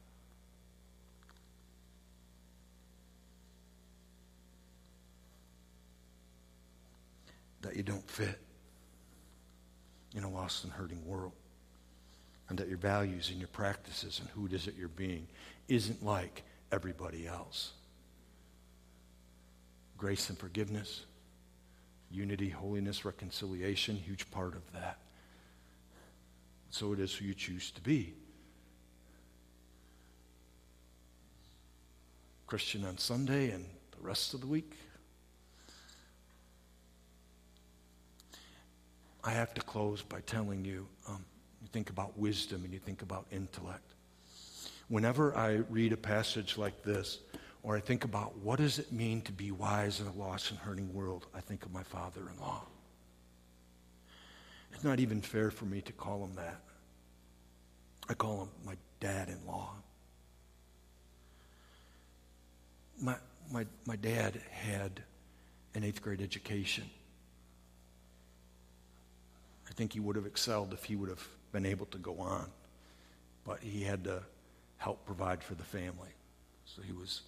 That 7.62 7.76
you 7.76 7.82
don't 7.82 8.08
fit 8.08 8.38
in 10.14 10.24
a 10.24 10.30
lost 10.30 10.64
and 10.64 10.72
hurting 10.72 11.04
world. 11.06 11.32
And 12.48 12.58
that 12.58 12.68
your 12.68 12.78
values 12.78 13.30
and 13.30 13.38
your 13.38 13.48
practices 13.48 14.20
and 14.20 14.28
who 14.30 14.46
it 14.46 14.52
is 14.52 14.64
that 14.66 14.76
you're 14.76 14.88
being 14.88 15.26
isn't 15.68 16.04
like 16.04 16.44
everybody 16.70 17.26
else. 17.26 17.72
Grace 19.98 20.28
and 20.28 20.38
forgiveness, 20.38 21.02
unity, 22.10 22.48
holiness, 22.48 23.04
reconciliation, 23.04 23.96
huge 23.96 24.30
part 24.30 24.54
of 24.54 24.72
that. 24.72 24.98
So 26.78 26.92
it 26.92 27.00
is 27.00 27.14
who 27.14 27.24
you 27.24 27.32
choose 27.32 27.70
to 27.70 27.80
be. 27.80 28.12
Christian 32.46 32.84
on 32.84 32.98
Sunday 32.98 33.50
and 33.50 33.64
the 33.92 34.06
rest 34.06 34.34
of 34.34 34.42
the 34.42 34.46
week. 34.46 34.74
I 39.24 39.30
have 39.30 39.54
to 39.54 39.62
close 39.62 40.02
by 40.02 40.20
telling 40.20 40.66
you 40.66 40.86
um, 41.08 41.24
you 41.62 41.68
think 41.72 41.88
about 41.88 42.18
wisdom 42.18 42.62
and 42.62 42.74
you 42.74 42.78
think 42.78 43.00
about 43.00 43.24
intellect. 43.32 43.94
Whenever 44.88 45.34
I 45.34 45.62
read 45.70 45.94
a 45.94 45.96
passage 45.96 46.58
like 46.58 46.82
this, 46.82 47.20
or 47.62 47.74
I 47.74 47.80
think 47.80 48.04
about 48.04 48.36
what 48.40 48.58
does 48.58 48.78
it 48.78 48.92
mean 48.92 49.22
to 49.22 49.32
be 49.32 49.50
wise 49.50 49.98
in 50.00 50.08
a 50.08 50.12
lost 50.12 50.50
and 50.50 50.60
hurting 50.60 50.92
world, 50.92 51.24
I 51.34 51.40
think 51.40 51.64
of 51.64 51.72
my 51.72 51.84
father 51.84 52.20
in 52.30 52.38
law. 52.38 52.66
It's 54.74 54.84
not 54.84 55.00
even 55.00 55.22
fair 55.22 55.50
for 55.50 55.64
me 55.64 55.80
to 55.80 55.92
call 55.94 56.22
him 56.22 56.34
that. 56.34 56.65
I 58.08 58.14
call 58.14 58.42
him 58.42 58.48
my 58.64 58.74
dad 59.00 59.28
in 59.28 59.38
law. 59.46 59.72
My, 63.00 63.16
my, 63.52 63.66
my 63.84 63.96
dad 63.96 64.40
had 64.50 65.02
an 65.74 65.84
eighth 65.84 66.00
grade 66.02 66.22
education. 66.22 66.84
I 69.68 69.72
think 69.72 69.92
he 69.92 70.00
would 70.00 70.16
have 70.16 70.26
excelled 70.26 70.72
if 70.72 70.84
he 70.84 70.96
would 70.96 71.10
have 71.10 71.26
been 71.52 71.66
able 71.66 71.86
to 71.86 71.98
go 71.98 72.18
on, 72.18 72.46
but 73.44 73.60
he 73.60 73.82
had 73.82 74.04
to 74.04 74.22
help 74.78 75.04
provide 75.04 75.42
for 75.42 75.54
the 75.54 75.64
family. 75.64 76.10
So 76.64 76.82
he 76.82 76.92
was 76.92 77.22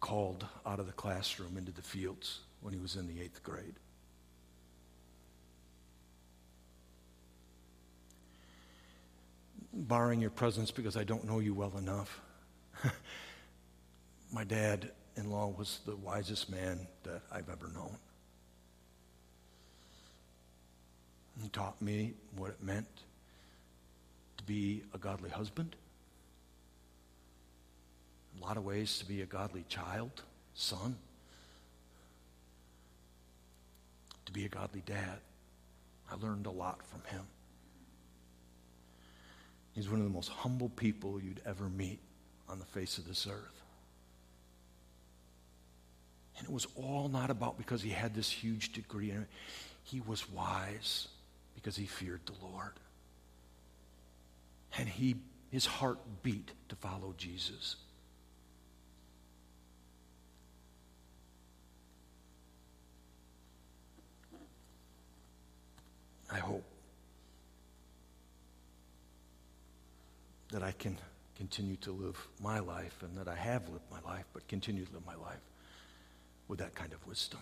called 0.00 0.46
out 0.66 0.80
of 0.80 0.86
the 0.86 0.92
classroom 0.92 1.56
into 1.56 1.72
the 1.72 1.82
fields 1.82 2.40
when 2.60 2.72
he 2.72 2.80
was 2.80 2.96
in 2.96 3.06
the 3.06 3.20
eighth 3.20 3.42
grade. 3.42 3.74
Barring 9.88 10.20
your 10.20 10.30
presence 10.30 10.70
because 10.70 10.96
I 10.96 11.04
don't 11.04 11.24
know 11.24 11.40
you 11.40 11.54
well 11.54 11.72
enough. 11.76 12.20
My 14.32 14.44
dad 14.44 14.90
in 15.16 15.30
law 15.30 15.54
was 15.56 15.80
the 15.86 15.96
wisest 15.96 16.50
man 16.50 16.86
that 17.04 17.22
I've 17.30 17.48
ever 17.48 17.68
known. 17.74 17.96
He 21.42 21.48
taught 21.48 21.80
me 21.82 22.14
what 22.36 22.50
it 22.50 22.62
meant 22.62 22.88
to 24.38 24.44
be 24.44 24.82
a 24.94 24.98
godly 24.98 25.30
husband. 25.30 25.76
A 28.40 28.44
lot 28.44 28.56
of 28.56 28.64
ways, 28.64 28.98
to 28.98 29.04
be 29.04 29.22
a 29.22 29.26
godly 29.26 29.64
child, 29.68 30.22
son. 30.54 30.96
To 34.26 34.32
be 34.32 34.44
a 34.44 34.48
godly 34.48 34.82
dad. 34.86 35.18
I 36.10 36.16
learned 36.16 36.46
a 36.46 36.50
lot 36.50 36.80
from 36.86 37.02
him. 37.10 37.24
He's 39.74 39.88
one 39.88 39.98
of 39.98 40.04
the 40.04 40.12
most 40.12 40.28
humble 40.28 40.68
people 40.68 41.20
you'd 41.20 41.40
ever 41.44 41.68
meet 41.68 41.98
on 42.48 42.58
the 42.58 42.64
face 42.64 42.98
of 42.98 43.08
this 43.08 43.26
earth. 43.26 43.62
And 46.38 46.46
it 46.46 46.52
was 46.52 46.66
all 46.76 47.08
not 47.08 47.30
about 47.30 47.58
because 47.58 47.82
he 47.82 47.90
had 47.90 48.14
this 48.14 48.30
huge 48.30 48.72
degree. 48.72 49.12
He 49.82 50.00
was 50.00 50.28
wise 50.30 51.08
because 51.54 51.76
he 51.76 51.86
feared 51.86 52.20
the 52.26 52.34
Lord. 52.44 52.72
And 54.78 54.88
he, 54.88 55.16
his 55.50 55.66
heart 55.66 55.98
beat 56.22 56.50
to 56.68 56.76
follow 56.76 57.14
Jesus. 57.16 57.76
I 66.32 66.38
hope. 66.38 66.64
That 70.54 70.62
I 70.62 70.70
can 70.70 70.96
continue 71.36 71.74
to 71.78 71.90
live 71.90 72.16
my 72.40 72.60
life 72.60 73.02
and 73.02 73.18
that 73.18 73.26
I 73.26 73.34
have 73.34 73.68
lived 73.70 73.82
my 73.90 73.98
life, 74.08 74.24
but 74.32 74.46
continue 74.46 74.84
to 74.84 74.92
live 74.92 75.04
my 75.04 75.16
life 75.16 75.40
with 76.46 76.60
that 76.60 76.76
kind 76.76 76.92
of 76.92 77.04
wisdom. 77.08 77.40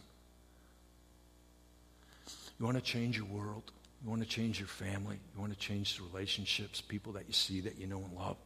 You 2.58 2.64
want 2.64 2.78
to 2.78 2.82
change 2.82 3.18
your 3.18 3.26
world? 3.26 3.70
You 4.02 4.08
want 4.08 4.22
to 4.22 4.28
change 4.28 4.58
your 4.58 4.68
family? 4.68 5.18
You 5.34 5.40
want 5.42 5.52
to 5.52 5.58
change 5.58 5.98
the 5.98 6.04
relationships, 6.04 6.80
people 6.80 7.12
that 7.12 7.24
you 7.26 7.34
see, 7.34 7.60
that 7.60 7.78
you 7.78 7.86
know 7.86 7.98
and 7.98 8.16
love? 8.16 8.38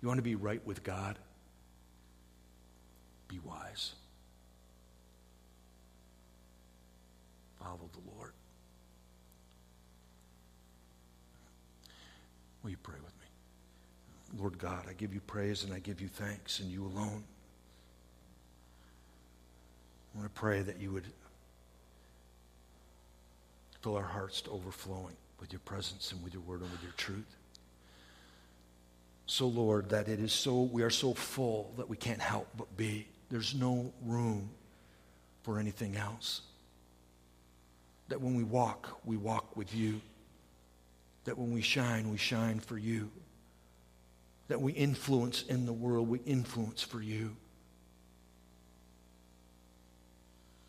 You 0.00 0.06
want 0.06 0.18
to 0.18 0.22
be 0.22 0.36
right 0.36 0.64
with 0.64 0.84
God? 0.84 1.18
Be 3.26 3.40
wise. 3.44 3.94
Follow 7.58 7.90
the 7.92 8.14
Lord. 8.16 8.30
Will 12.62 12.70
you 12.70 12.76
pray 12.84 12.94
with? 13.02 13.09
Lord 14.38 14.58
God, 14.58 14.84
I 14.88 14.92
give 14.92 15.12
you 15.12 15.20
praise 15.20 15.64
and 15.64 15.72
I 15.72 15.78
give 15.78 16.00
you 16.00 16.08
thanks 16.08 16.60
and 16.60 16.70
you 16.70 16.84
alone. 16.84 17.24
I 20.14 20.18
want 20.18 20.34
to 20.34 20.40
pray 20.40 20.62
that 20.62 20.80
you 20.80 20.92
would 20.92 21.06
fill 23.80 23.96
our 23.96 24.02
hearts 24.02 24.42
to 24.42 24.50
overflowing 24.50 25.16
with 25.40 25.52
your 25.52 25.60
presence 25.60 26.12
and 26.12 26.22
with 26.22 26.34
your 26.34 26.42
word 26.42 26.60
and 26.60 26.70
with 26.70 26.82
your 26.82 26.92
truth. 26.92 27.36
So, 29.26 29.46
Lord, 29.46 29.90
that 29.90 30.08
it 30.08 30.20
is 30.20 30.32
so, 30.32 30.62
we 30.62 30.82
are 30.82 30.90
so 30.90 31.14
full 31.14 31.72
that 31.76 31.88
we 31.88 31.96
can't 31.96 32.20
help 32.20 32.48
but 32.56 32.76
be. 32.76 33.06
There's 33.30 33.54
no 33.54 33.92
room 34.04 34.50
for 35.42 35.58
anything 35.58 35.96
else. 35.96 36.42
That 38.08 38.20
when 38.20 38.34
we 38.34 38.42
walk, 38.42 38.98
we 39.04 39.16
walk 39.16 39.56
with 39.56 39.74
you. 39.74 40.00
That 41.24 41.38
when 41.38 41.52
we 41.52 41.62
shine, 41.62 42.10
we 42.10 42.16
shine 42.16 42.58
for 42.58 42.76
you. 42.76 43.10
That 44.50 44.60
we 44.60 44.72
influence 44.72 45.44
in 45.48 45.64
the 45.64 45.72
world, 45.72 46.08
we 46.08 46.18
influence 46.26 46.82
for 46.82 47.00
you. 47.00 47.36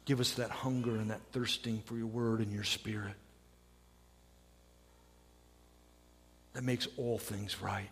Give 0.06 0.20
us 0.20 0.34
that 0.36 0.52
hunger 0.52 0.92
and 0.92 1.10
that 1.10 1.22
thirsting 1.32 1.82
for 1.86 1.96
your 1.96 2.06
word 2.06 2.42
and 2.42 2.54
your 2.54 2.64
spirit 2.64 3.16
that 6.54 6.64
makes 6.64 6.88
all 6.98 7.18
things 7.18 7.60
right 7.60 7.90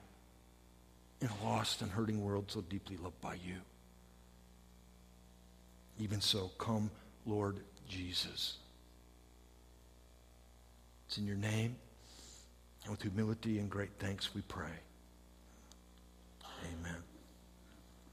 in 1.21 1.29
a 1.29 1.43
lost 1.43 1.81
and 1.81 1.89
hurting 1.89 2.21
world 2.21 2.45
so 2.49 2.61
deeply 2.61 2.97
loved 2.97 3.19
by 3.19 3.33
you. 3.33 3.55
Even 5.99 6.21
so, 6.21 6.51
come, 6.59 6.91
Lord 7.25 7.57
Jesus. 7.87 8.57
It's 11.07 11.17
in 11.17 11.25
your 11.25 11.35
name 11.35 11.75
and 12.83 12.91
with 12.91 13.01
humility 13.01 13.57
and 13.57 13.69
great 13.69 13.89
thanks 13.97 14.35
we 14.35 14.41
pray. 14.41 14.69
Amen. 16.64 17.09